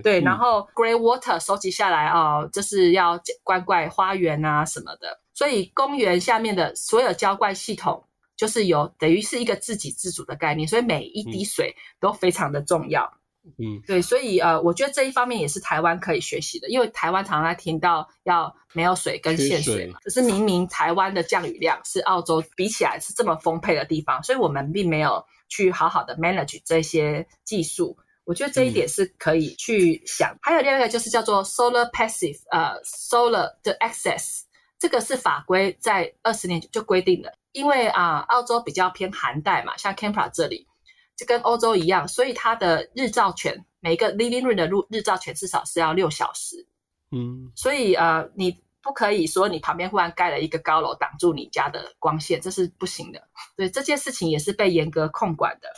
[0.00, 8.02] 对，然后 grey water 收集下来哦，就是要灌溉花园啊什么的，所以公园下面的所有浇灌系统。
[8.36, 13.12] 就是有等于是一个自给自足的概念，所以每一滴水都非常的重要。
[13.58, 27.96] 嗯，对，所以呃，我觉得这一方面也是台湾可以学习的，因为台湾常常听到要没有水跟限水嘛，可是明明台湾的降雨量是澳洲比起来是这么丰沛的地方，所以我们并没有去好好的 manage 这些技术。
[28.24, 30.32] 我觉得这一点是可以去想。
[30.32, 34.40] 嗯、还有另外一个就是叫做 solar passive，呃，solar 的 access，
[34.76, 40.68] 这个是法规在二十年就规定的，因为啊、呃，澳洲比较偏寒带嘛，像 Canberra 这里。
[41.16, 46.66] 就跟欧洲一样，所以它的日照权，每一个 living room 的日日照权至少是要六小时。
[47.10, 53.22] 嗯，所以呃，你不可以说你旁边忽然盖了一个高楼挡住你家的光线，这是不行的。
[53.56, 55.70] 对，这件事情也是被严格控管的。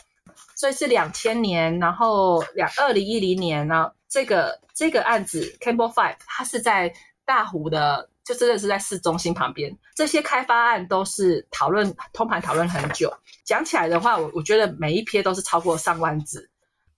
[0.57, 8.09] 所以是两千年，然后两二零一零年呢，这个这个案子 Campbell Five，它是在大湖的。
[8.29, 13.11] 就真的是在市中心旁边，这些开发案都是讨论通盘讨论很久。
[13.43, 16.47] 讲起来的话，我我觉得每一篇都是超过上万字。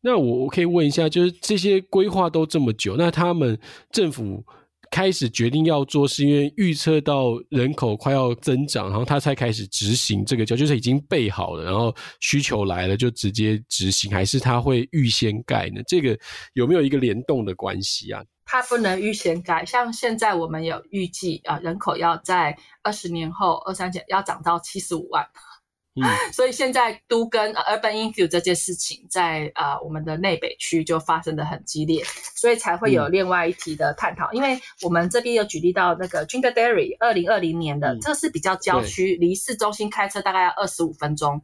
[0.02, 3.58] 那我我可以问一下，就是这些规划都这么久，那他们
[3.94, 4.44] 政府
[4.90, 15.82] 开始决定要做，是因为预测到人口快要增长，然后他才开始执行这个，就就是已经备好了，然后需求来了就直接执行，还是他会预先盖呢？
[15.88, 16.20] 这个
[16.56, 18.22] 有没有一个联动的关系啊？
[18.52, 25.26] 它不能预先改，像现在我们有预计啊，人口要在二十年后二三年要涨到七十五万，
[25.96, 26.04] 嗯，
[26.36, 32.04] 所以现在都跟 urban infill 这件事情在啊我们的内北区就发生的很激烈，
[32.36, 34.28] 所以才会有另外一题的探讨。
[34.34, 41.42] 嗯、因为我们这边有举例到那个 Jindaderry 二零二零年的，嗯、这是比较郊区，离市中心开车大概要二十五分钟。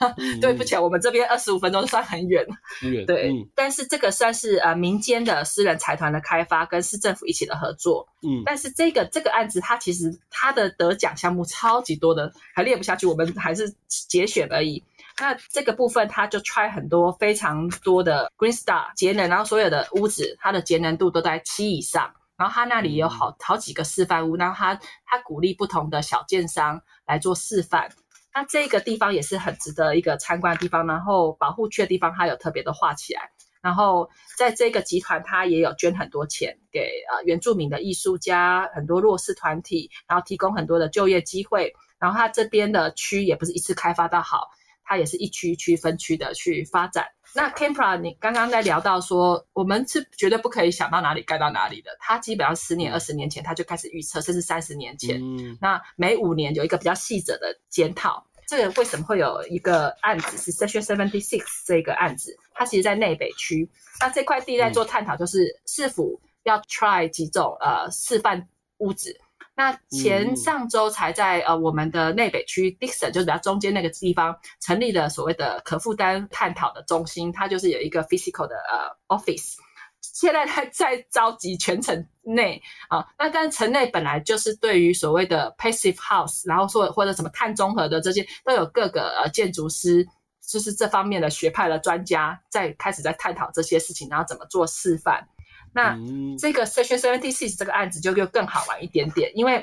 [0.40, 2.46] 对不起，我们这边二十五分钟算很远。
[2.82, 8.06] 远对，嗯、但是这个算是呃民间的私人财团的开发，跟市政府一起的合作。
[8.22, 14.82] 嗯，但是这个这个案子，它其实它的得奖项目超级多的，还列不下去，我们还是节选而已。
[15.18, 27.88] 那这个部分，它就 try 很多非常多的 Green Star 节能，然后所有的屋子它的节能度都在七以上，然后它那里有好好几个示范屋，然后它它鼓励不同的小建商来做示范。
[28.36, 33.30] 那这个地方也是很值得一个参观的地方，然后保护区的地方它有特别的画起来，
[33.62, 36.80] 然后在这个集团它也有捐很多钱给
[37.10, 44.50] 呃原住民的艺术家，很多弱势团体，然后提供很多的就业机会，然后它这边的区也不是一次开发到好，
[44.86, 47.04] 它也是一区一区分区的去发展。
[47.34, 58.24] 那 Campra 你刚刚在聊到说，我们是绝对不可以想到哪里盖到哪里的，它基本上十年、二十年前它就开始预测，甚至三十年前，嗯、那每五年有一个比较细致的检讨。
[58.46, 62.38] 这个为什么会有一个案子是 Section Seventy Six 这个案子？
[62.54, 63.68] 它其实在内北区。
[64.00, 69.20] 那这块地在做探讨，就是是否要 try 几种呃示范屋子。
[69.56, 79.54] 那前上周才在呃我们的内北区 Dixon，就是比较中间那个地方成立了所谓的可负担探讨的中心，它就是有一个 physical 的呃 office。
[80.02, 90.06] 现在在在召集全城内啊，那但城内本来就是对于所谓的 passive house，然后说或者什么碳中和的这些，都有各个呃建筑师，
[90.46, 95.26] 就是这方面的学派的专家在开始在探讨这些事情，然后怎么做示范。
[95.76, 95.94] 那
[96.38, 99.62] 这个 Section 76这个案子就又更好玩一点点，因为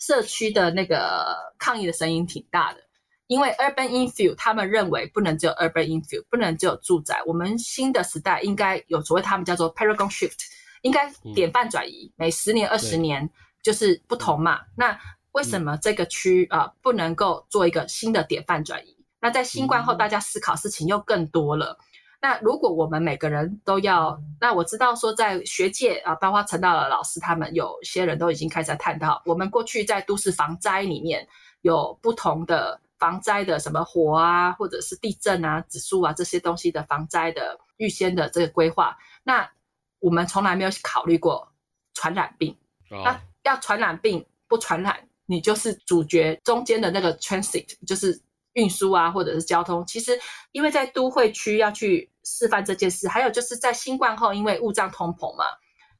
[0.00, 2.80] 社区的那个抗议的声音挺大的。
[3.28, 7.22] 因为 urban infill，他们认为不能只有 urban infill，不能只有住宅。
[7.24, 10.40] 我们新的时代应该有所谓他们叫做 paragon shift，
[10.82, 13.30] 应该典范转移，每十年、二十年
[13.62, 14.60] 就是不同嘛。
[14.76, 14.98] 那
[15.30, 18.96] 为什么这个区啊、呃、不能够做一个新的典范转移？
[19.20, 21.78] 那在新冠后，大家思考事情又更多了。
[22.22, 31.28] 那如果我们每个人都要，那我知道说在学界啊，包括陈道的老师，他们有些人都已经开始在探讨，我们过去在都市防灾里面
[31.60, 32.80] 有不同的。
[32.98, 39.50] 防灾的什么火啊，或者是地震啊、指数啊这些东西的防灾的预先的这个规划，那
[39.98, 41.52] 我们从来没有考虑过
[41.94, 42.56] 传染病。
[42.90, 43.04] Oh.
[43.04, 49.84] 那要传染病不传染，你就是主角中间的那个 transit，就是运输啊，或者是交通。
[49.84, 50.16] 其实
[50.52, 55.44] 因为在都会区要去示范这件事，还有就是在新冠后，因为物价通膨嘛，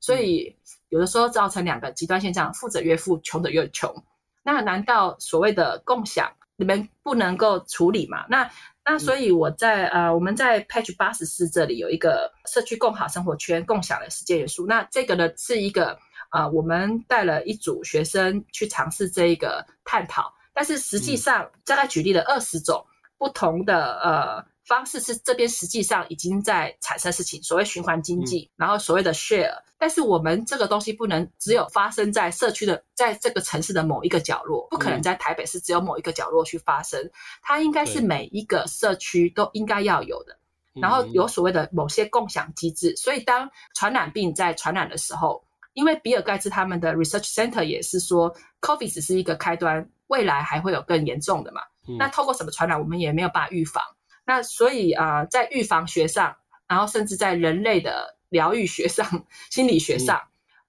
[0.00, 0.56] 所以
[0.88, 4.04] 有的时候造成两个极端现象：富者越富，穷者越穷。
[4.42, 6.32] 那难道所谓的共享？
[6.56, 8.24] 你们不能够处理嘛？
[8.28, 8.48] 那
[8.84, 14.66] 那所以我在、嗯、呃，我们在 Page 八十四这里有一个社区共好生活圈共享的实践元素。
[14.66, 15.98] 那这个呢是一个
[16.28, 22.86] 啊、呃，我们带了一组学生去尝试这一个探讨，但是实际上大概举例了二十种
[23.18, 24.51] 不同的呃。
[24.64, 37.10] 方式是这边实际上已经在产生事情，所谓循环经济，嗯、然后所谓的 share，但是我们这个东西不能只有发生在社区的，在这个城市的某一个角落，不可能在台北市只有某一个角落去发生，
[37.42, 40.38] 它应该是每一个社区都应该要有的。
[40.74, 42.96] 然后有所谓的某些共享机制。
[42.96, 45.44] 所以当传染病在传染的时候，
[45.74, 51.60] 因为比尔盖茨他们的 research center 也是说，COVID 只是一个开端，未来还会有更严重的嘛。
[51.98, 53.82] 那透过什么传染，我们也没有办法预防。
[54.24, 56.36] 那所以啊、呃，在预防学上，
[56.68, 60.20] 然后甚至在人类的疗愈学上、 心理学上，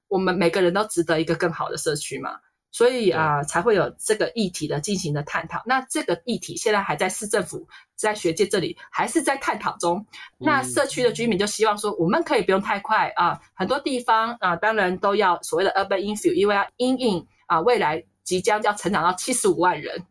[0.07, 2.39] 我们每个人都值得一个更好的社区嘛。
[2.71, 5.61] 所以啊、呃，才会有这个议题的进行的探讨。
[5.67, 10.03] 那这个议题现在还在市政府、在学界这里还是在探讨中。
[10.39, 20.05] 那社区的居民就希望说，我们可以不用太快啊，很多地方啊、呃，当然都要所谓的 urban infill，因为要因应啊未来即将要成长到七十五万人，嗯，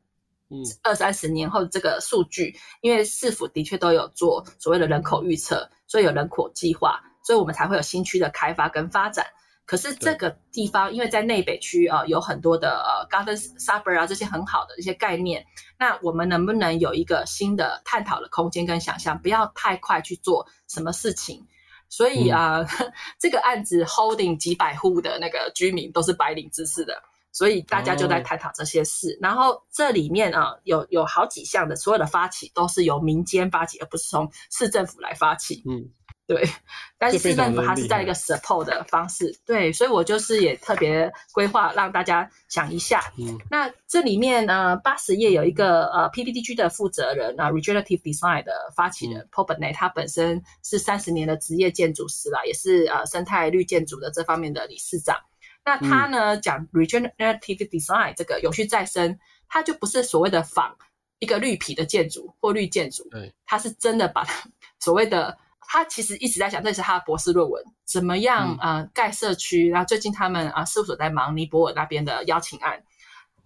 [0.82, 9.26] 二三十年后的这个数据，因为市府的确都有做所谓的人口预测，所以有人口计划，所以我们才会有新区的开发跟发展。
[9.64, 15.46] 可是这个地方，因为在内北区啊，有很多的呃 garden suburb 啊这些很好的一些概念，
[15.78, 21.46] 那我们能不能有一个新的探讨的空间跟想象，不要太快去做什么事情？
[21.88, 27.00] 所以啊，嗯、 这个案子 holding 几百户的那个居民都是白领知识的，
[27.32, 29.12] 所以大家就在探讨这些事。
[29.14, 35.62] 哦、然后这里面啊，有有好几项的所有的发起都是由民间发起，而不是从市政府来发起。
[35.66, 35.90] 嗯。
[36.24, 36.48] 对，
[36.96, 43.12] 但是市政府它是在一个 support 的方式，对，所以我就是也特别规划让大家想一下。
[43.18, 49.28] 嗯，那这里面呢，八十页有一个呃 PPTG 的负责人啊，Regenerative Design 的发起人
[49.74, 55.16] 他本身是三十年的职业建筑师啦，也是呃生态绿建筑的这方面的理事长。
[55.64, 60.76] 那他呢讲 Regenerative Design 这个永续再生，他就不是所谓的仿
[61.18, 64.48] 一个绿皮的建筑或绿建筑，对，他是真的把它
[64.78, 65.38] 所谓的。
[65.64, 69.70] 他其实一直在想，这是他的博士论文，怎么样啊、盖社区？
[69.70, 72.82] 然后最近他们啊事务所在忙尼泊尔那边的邀请案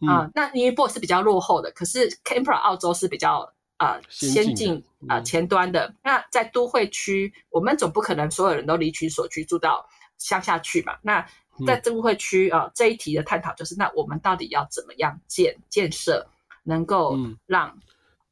[0.09, 5.95] 啊、呃，那尼泊尔是比较落后的，可是 Canberra 澳洲是比较啊、呃、先进啊、呃、前端的。
[6.03, 9.87] 那在都会区，我们总不可能所有人都离群所居住到
[10.19, 10.97] 乡下去嘛？
[11.03, 11.25] 那
[11.65, 16.27] 在都会区啊、呃、这一题的探讨就是，那我们到底要怎么样建建设，
[16.65, 17.79] 能够让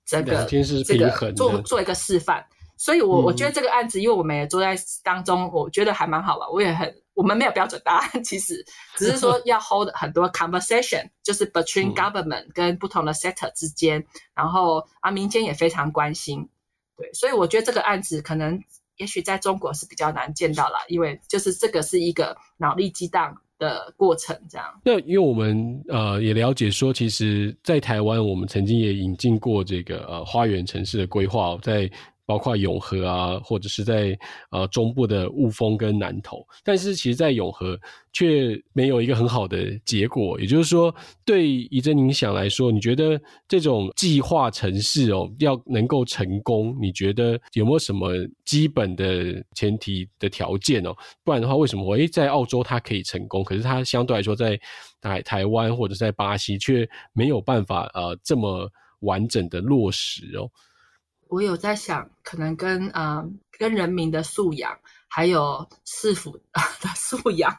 [0.05, 2.45] 这个、嗯、这个做做一个示范？
[2.77, 6.51] 所以我，我我觉得这个案子，因为我们也坐在当中，我觉得还蛮好玩。
[6.51, 8.67] 我也很，我们没有标准答案， 其实
[8.97, 14.05] 只是说 要 hold 很多 conversation，就是 between government 跟不同的 sector 之间，
[14.35, 16.47] 然后啊，民间也非常关心。
[16.97, 18.61] 对，所以我觉得这个案子可能
[18.97, 24.67] 也许在中国是比较难见到了，因为就是这个是一个脑力激荡的过程，这样。
[24.85, 31.91] 那因为我们呃也了解说，其实，在台湾我们曾经也引进过这个呃花园城市的规划，在。
[32.27, 34.19] 包括永和啊，或者是在
[34.51, 37.79] 呃中部的雾峰跟南投，但是其实，在永和
[38.13, 40.41] 却没有一个很好的结果。
[40.41, 40.95] 也就是说，
[41.25, 48.13] 对怡珍您想来说，你觉得这种计划城市哦，要能够成功，你觉得有没有什么
[48.45, 50.95] 基本的前提的条件哦？
[51.25, 54.59] 不然的话，为什么诶在澳洲它可以成功，可是它相对来说在
[55.01, 58.71] 台台湾或者在巴西却没有办法呃这么
[59.01, 60.49] 完整的落实哦？
[61.35, 63.29] 我有在想，可能跟呃
[63.59, 64.79] 跟人民的素养，
[65.09, 66.39] 还有市府
[66.81, 67.53] 的素养，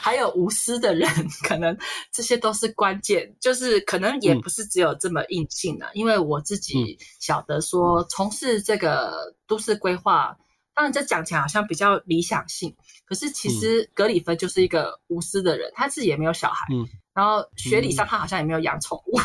[0.00, 1.06] 还有无私的人，
[1.46, 1.76] 可能
[2.10, 3.36] 这些都是关键。
[3.38, 10.34] 就是可能也不是只有这么硬性的，嗯、因为我自己晓得说，从事这个都市规划，
[10.74, 19.18] 当然这讲起来好像比较理想性，可是其实格里芬就是一个无私的人，他自己也没有小孩，嗯、然后学理上他好像也没有养宠物。
[19.18, 19.24] 嗯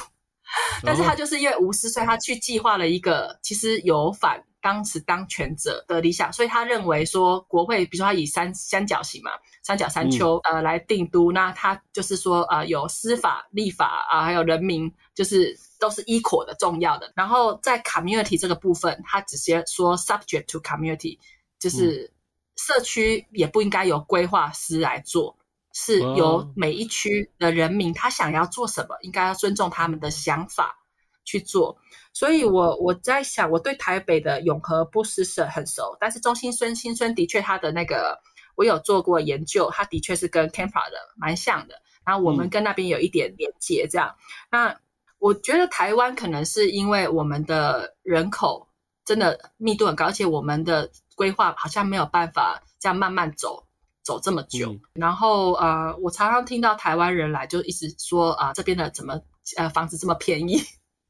[0.84, 9.32] 但是他就是因为无私，所以他去计划了一个其实有反当时当权者的理想，所以他认为说国会，比如说他以三三角形嘛，
[9.64, 17.12] 三角三丘呃来定都，那他就是说呃有司法、立法啊，还有人民，就是都是 equal 的重要的。
[17.16, 21.18] 然后在 community 这个部分，他直接说 subject to community，
[21.60, 22.12] 就是
[22.56, 25.38] 社区也不应该由规划师来做。
[25.80, 30.76] 是由每一区的人民，他想要做什么，应该要尊重他们的想法
[31.24, 31.78] 去做。
[32.14, 38.18] 所以我我在想，我对台北的永和不是很熟，但是中心村新村的确它的那个
[38.56, 41.76] 我有做过研究，它的确是跟 Campa 的蛮像的。
[42.04, 44.16] 然后我们跟那边有一点连接，这样。
[44.50, 44.80] 嗯、那
[45.20, 48.68] 我觉得台湾可能是因为我们的人口
[49.06, 53.67] 真的密度很高，而且我们的规划好像没有办法这样慢慢走。
[54.08, 59.20] 走这么久，嗯、然后呃，我常常听到台湾人来就一直说啊、呃，这边的怎么
[59.58, 60.62] 呃房子这么便宜？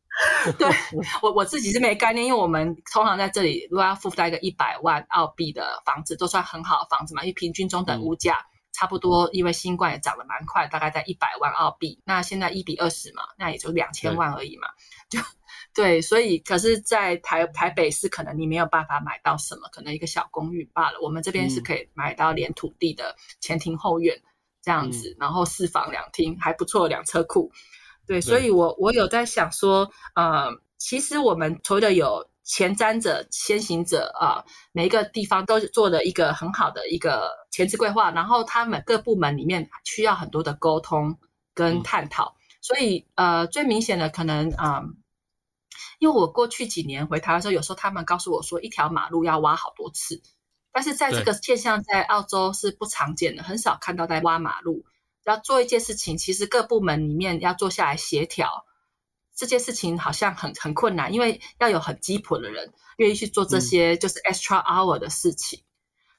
[0.58, 0.68] 对
[1.22, 12.02] 我我自己是没概念，因为我们通常在这里如果要负担一个一百万澳币的房子，都算很好的房子嘛，因为平均中等物价、嗯、差不多，因为新冠也涨得蛮快，大概在一百万澳币。
[12.04, 14.70] 那现在一比二十嘛，那也就两千万而已嘛，
[15.08, 15.20] 就
[15.78, 21.00] 对，所以可是，在台台北市可能你没有办法买到什么，可能一个小公寓罢了。
[21.04, 24.20] 我们这边是可以买到连土地的前庭后院
[24.64, 27.52] 这样子，嗯、然后四房两厅还不错，两车库。
[28.08, 30.50] 对，所以我我有在想说，呃，
[30.80, 41.16] 其实我们除了有前瞻者、先行者啊、呃，每一个地方都做了一个很好的一个前置规划，然后他们各部门里面需要很多的沟通
[41.54, 42.36] 跟探讨。
[42.36, 44.78] 嗯、所以呃，最明显的可能啊。
[44.78, 44.84] 呃
[46.00, 50.22] 因为我过去几年回台湾的时候，有时候他们告诉我说，一条马路要挖好多次，
[50.72, 54.86] 但是在这个现象在澳洲是不常见的，很少看到在挖马路。
[55.26, 58.66] 要做一件事情，其实各部门里面要坐下来协调，
[59.36, 65.60] 这件事情好像很很困难，因为要有很鸡婆的人愿意去做这些就是 extra hour 的事情。
[65.60, 65.68] 嗯、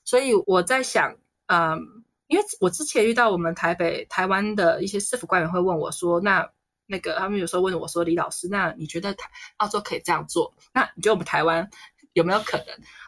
[0.05, 6.51] 所以我在想，嗯，因为我之前遇到我们台北、台湾的一些市府官员会问我说，那。
[6.89, 10.53] 那个他们有时候问我说：“李老师，那你觉得台澳洲可以这样做？
[10.73, 11.69] 那你觉得我们台湾
[12.15, 12.67] 有没有可能？”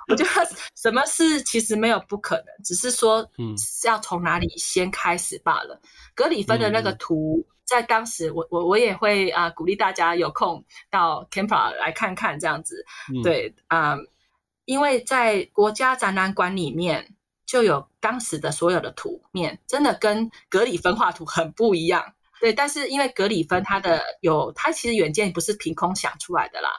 [0.09, 0.31] 我觉得
[0.77, 3.55] 什么事其实没有不可能，只是说嗯，
[3.87, 5.81] 要从哪里先开始罢了。
[6.15, 12.85] 格里芬的那个图，在当时我我我也会啊鼓励大家有空到 Canberra 来看看这样子。
[13.23, 13.97] 对啊，
[14.65, 17.15] 因为在国家展览馆里面
[17.47, 22.15] 就有当时的所有的图面，真的跟格里芬画图很不一样。
[22.41, 26.71] 对，但是因为格里芬他的有，他其实远见不是凭空想出来的啦，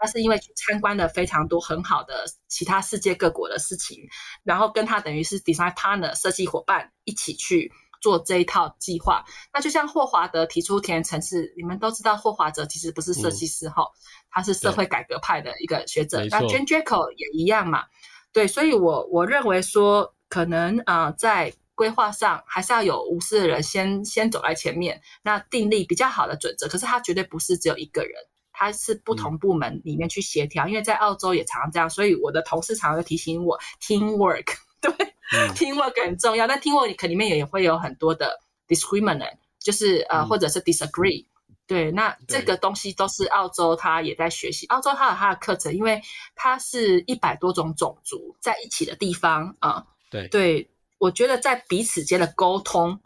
[0.00, 4.08] 他是因为去参观了非常多很好的其他世界各国的事情，
[4.44, 9.22] 然后跟他等于是 design partner 设计伙伴一起去做这一套计划。
[9.52, 13.92] 那就像霍华德提出田园城市，你们都知道霍华德其实不是设计师哈，嗯、
[14.30, 16.24] 他是社会改革派的一个学者。
[16.30, 17.84] 那 Jane Jacobs 也一样嘛，
[18.32, 21.52] 对，所以我我认为说可能啊、呃、在。
[21.80, 26.68] 规划上还是要有无私的人先先走在前面，那订立比较好的准则。
[26.68, 28.12] 可是他绝对不是只有一个人，
[28.52, 30.66] 他是不同部门里面去协调。
[30.66, 34.44] 嗯、因为在澳洲也常常这样，所以我的同事常常会提醒我，teamwork
[34.82, 34.92] 对、
[35.32, 36.46] 嗯、，teamwork 很重要。
[36.46, 41.24] 但 teamwork 里面也会有很多的 discriminant，就是呃、嗯、或者是 disagree。
[41.66, 44.66] 对，那这个东西都是澳洲他也在学习。
[44.66, 46.02] 澳洲它有它的课程，因为
[46.34, 49.70] 它是一百多种种族在一起的地方啊。
[49.70, 50.70] 呃、对对。
[51.00, 53.00] 我觉得在彼此间的沟通，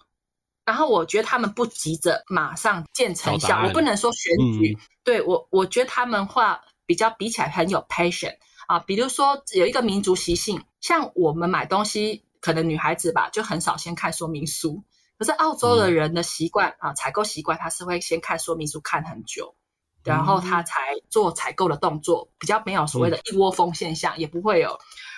[0.65, 3.63] 然后我觉得他们不急着马上见成效。
[3.65, 8.37] 我不能说选举，嗯、对我，我觉得他们话比较比起来很有 patience
[8.67, 8.81] 啊。
[8.81, 14.83] 比如说有一个民族习性，像我们买东西，可能女孩子吧就很少先看说明书，
[15.17, 19.55] 可是澳洲的人的习惯、嗯、啊，采购习惯他是会先看说明书看很久，
[20.03, 24.77] 然后他才做采购的动作，比较没有所谓的一窝蜂现象，嗯、也不会有。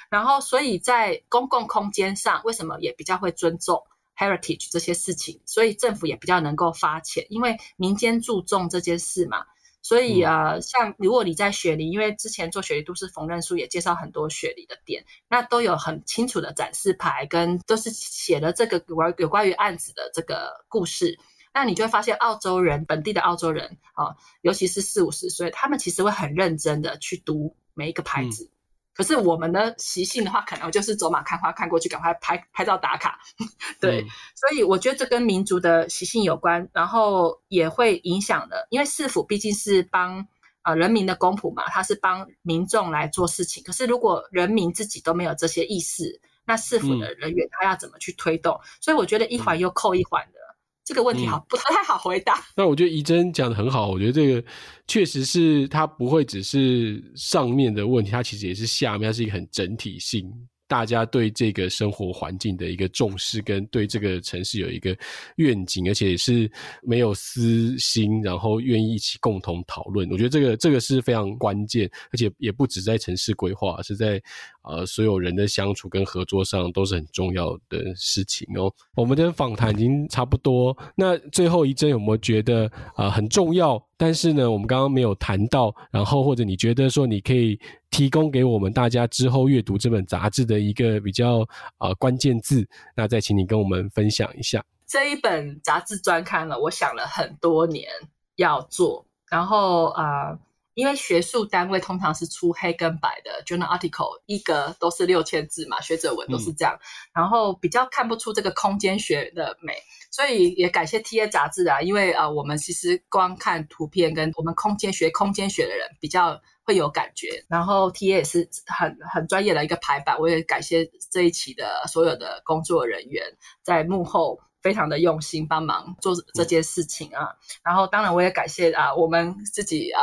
[0.09, 3.83] 然后，所以在公共空间上，为什么也比较会尊重
[4.17, 5.41] heritage 这些事情？
[5.45, 9.45] 所以政府也比较能够发钱，因为民间注重这件事嘛。
[9.83, 21.17] 所以呃，像如果你在雪梨，因为之前做雪梨都市缝纫书也介绍很多雪梨的店，那都有很清楚的展示牌，跟都是写了这个有关有关于案子的这个故事。
[21.55, 28.45] 那你就会发现，澳洲人本地的澳洲人啊，尤其是四五十岁，他们其实会很认真的去读每一个牌子。
[28.45, 28.56] 嗯
[28.97, 33.21] 可是我们的习性的话，可能就是走马看花，看过去赶快拍拍照打卡。
[33.79, 38.67] 对，嗯、所以我觉得这跟民族的习性有关，然后也会影响的。
[38.71, 40.21] 因为市府毕竟是帮
[40.63, 43.63] 啊、呃、人民的公仆嘛，他是帮民众来做事情。
[43.63, 48.55] 可是如果人民自己都没有这些意识，那市府的人员他要怎么去推动？
[48.55, 50.41] 嗯、所以我觉得一环又扣一环的。
[50.87, 52.43] 这个问题好、嗯、不太好回答。
[52.57, 54.43] 那我觉得怡珍讲的很好，我觉得这个
[54.87, 60.33] 确实是它不会只是上面的问题，它其实也是下面，它是一个很整体性。
[60.69, 64.97] 大家对这个生活环境的一个重视，跟对这个城市有一个
[65.37, 66.51] 愿景，而且也是
[66.83, 70.11] 没有私心，然后愿意一起共同讨论。
[70.11, 74.21] 我觉得这个这个是非常关键，而且也不止在城市规划，是在
[74.67, 78.73] 呃所有人的相处跟合作上都是很重要的事情哦。
[78.95, 83.83] 我们的访谈已经差不多，那最后怡珍有没有觉得啊、呃、很重要？
[83.97, 87.59] 但是呢，我们刚刚没有谈到，然后或者你觉得说你可以
[87.91, 91.47] 提供给我们大家之后阅读这本杂志的一个比较
[91.79, 94.63] 呃关键字，那再请你跟我们分享一下。
[94.87, 97.89] 这一本杂志专刊呢，我想了很多年
[98.37, 100.39] 要做，然后啊、
[100.77, 106.81] 因为学术单位通常是出黑跟白的 journal article，一格都是六千字嘛，学者文都是这样，嗯、
[107.15, 109.73] 然后比较看不出这个空间学的美。
[110.11, 117.43] 所以也感谢 TA 杂志啊，因为啊、呃，我们其实光看图片，跟我们空间学空间学的人比较会有感觉。
[117.49, 123.25] 然后 TA 也是很很专业的一个排版，我也感谢这一期的所有的工作人员
[123.63, 127.37] 在幕后非常的用心帮忙做这件事情啊。
[127.63, 130.01] 然后当然我也感谢啊我们自己呃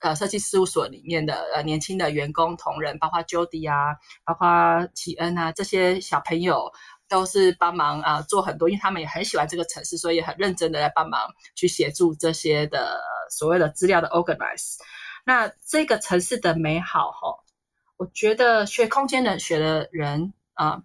[0.00, 3.94] 呃设计事务所里面的呃年轻的员工同仁，包括 Jody 啊，
[4.24, 6.72] 包括启恩啊这些小朋友。
[7.10, 11.20] 都是帮忙啊，做很多，因为他们也很喜欢这个城市，所以也很认真的来帮忙
[11.56, 14.76] 去协助这些的所谓的资料的 organize。
[15.24, 17.42] 那这个城市的美好哈，
[17.96, 20.84] 我觉得学空间的学的人啊，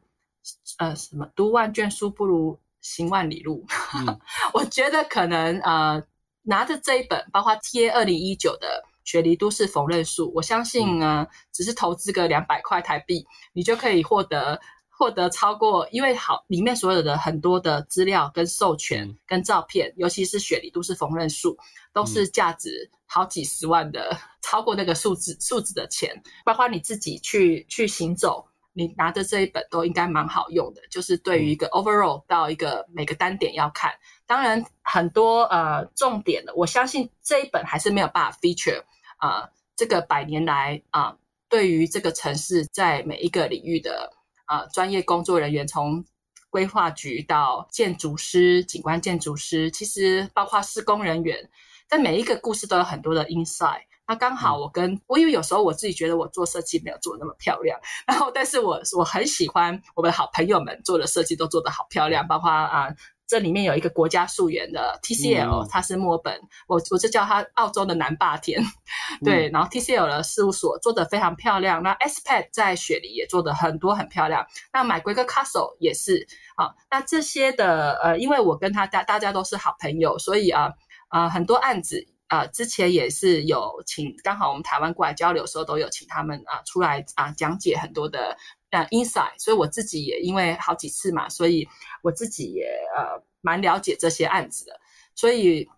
[0.79, 3.65] 呃，什么读万卷书不如行万里路。
[3.95, 4.19] 嗯、
[4.53, 6.03] 我觉得可能呃，
[6.43, 14.61] 拿着这一本，包括 TA 二零一九的雪梨都市缝纫术，我相信呢，嗯、只是投资个两百块台币，你就可以获得。
[14.97, 21.57] 获得超过，因为好里面所有的很多的资料跟授权跟照片，尤其是雪梨都市缝纫术，
[21.91, 26.23] 都是价值好几十万的，嗯、超过那个数字数字的钱。
[26.45, 30.81] 包括你自己去去行走，你拿着这一本都应该蛮好用的。
[30.91, 33.91] 就是对于一个 overall 到一个每个单点要看，
[34.27, 38.83] 当然很多呃重点的，我相信这一本还是没有办法 feature
[39.17, 41.17] 啊、呃，这个百年来啊、呃，
[41.49, 44.11] 对于这个城市在每一个领域的。
[44.47, 46.05] 啊、呃，专业工作人员从
[46.51, 51.49] 规划局到建筑师、景观建筑师，其实包括施工人员，
[51.87, 53.81] 在每一个故事都有很多的 insight。
[54.07, 62.85] 那刚好我跟我，因为有时候我自己觉得我做设计没有做那么漂亮，然后但是我我很喜欢我们好朋友们做的设计都做得好漂亮，包括啊。
[62.85, 62.95] 呃
[63.27, 68.63] 这里面有一个国家溯源的 TCL，它是墨尔本，我我就叫它澳洲的南霸天，
[69.25, 71.81] 对，然后 TCL 的事务所做得非常漂亮。
[71.81, 74.45] 那 SPAD 在雪梨也做得很多很漂亮。
[74.71, 76.75] 那 McGregor Castle 也是啊。
[76.91, 80.73] 那这些的呃，因为我跟他大大家都是好朋友，所以啊
[81.07, 88.37] 啊、呃、很多案子啊、呃、之前也是有请，刚好我们台湾过来交流的时候都有请他们啊出来啊讲解很多的
[88.71, 88.85] 呃。
[88.91, 91.67] Inside，所以我自己也因为好几次嘛，所以
[92.01, 92.65] 我自己也
[92.95, 94.79] 呃蛮了解这些案子的，
[95.15, 95.69] 所以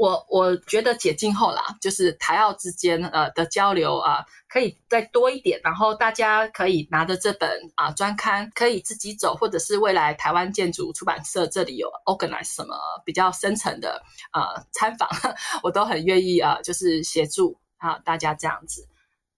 [0.00, 12.74] 我我觉得解禁后啦，就是台澳之间呃的交流啊、可以再多一点，然后大家可以拿着这本啊、专刊，可以自己走，或者是未来台湾建筑出版社这里有 organize 什么
[13.04, 15.06] 比较深层的呃参访，
[15.62, 18.88] 我都很愿意啊、就是协助啊大家这样子，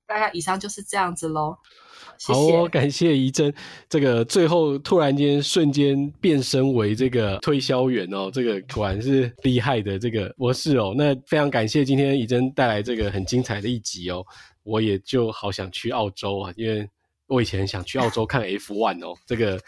[0.07, 1.57] 大概以上就是这样子喽。
[2.25, 3.53] 谢谢好，感谢怡珍。
[3.89, 10.95] 这个最后突然间瞬间变身为这个推销员哦，这个果然是厉害的这个博士哦。
[10.97, 14.25] 那非常感谢今天怡珍带来这个很精彩的一集哦。
[14.63, 16.89] 我也就好想去澳洲啊，因为
[17.27, 19.61] 我以前想去澳洲看 F1 哦，这个。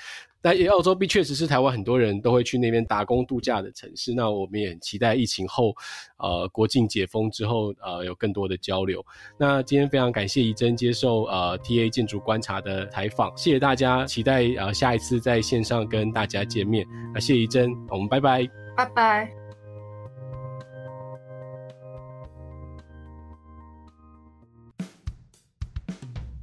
[0.44, 4.12] 但澳洲币确实是台湾很多人都会去那边打工度假的城市。
[4.12, 5.74] 那我们也期待疫情后，
[6.18, 9.02] 呃，国境解封之后，呃，有更多的交流。
[9.38, 16.86] 那今天非常感谢怡真接受呃 TA 建筑观察的采访，谢谢大家，期待呃下一次在线上跟大家见面。
[17.14, 19.43] 那谢谢怡真，我们拜拜，拜拜。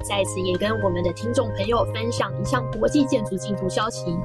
[0.01, 4.17] 在此也跟我们的听众朋友分享一项国际建筑竞图消息，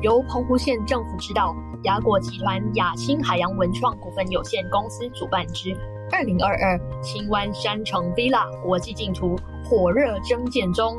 [0.00, 5.76] 由澎湖县政府指导，雅果集团亚青海洋文创股份有限公司主办之
[6.10, 10.98] 二零二二青湾山城 Villa 国际竞图火热征件中，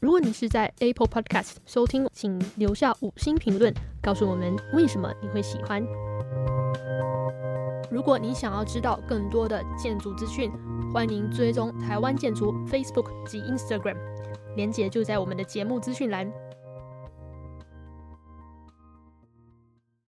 [0.00, 3.70] 如果你是在 Apple Podcast 收听，请留下五星评论，
[4.00, 5.86] 告诉我们为什么你会喜欢。
[7.90, 10.50] 如果你想要知道更多的建筑资讯，
[10.90, 13.96] 欢迎追踪台湾建筑 Facebook 及 Instagram，
[14.56, 16.32] 连结就在我们的节目资讯栏。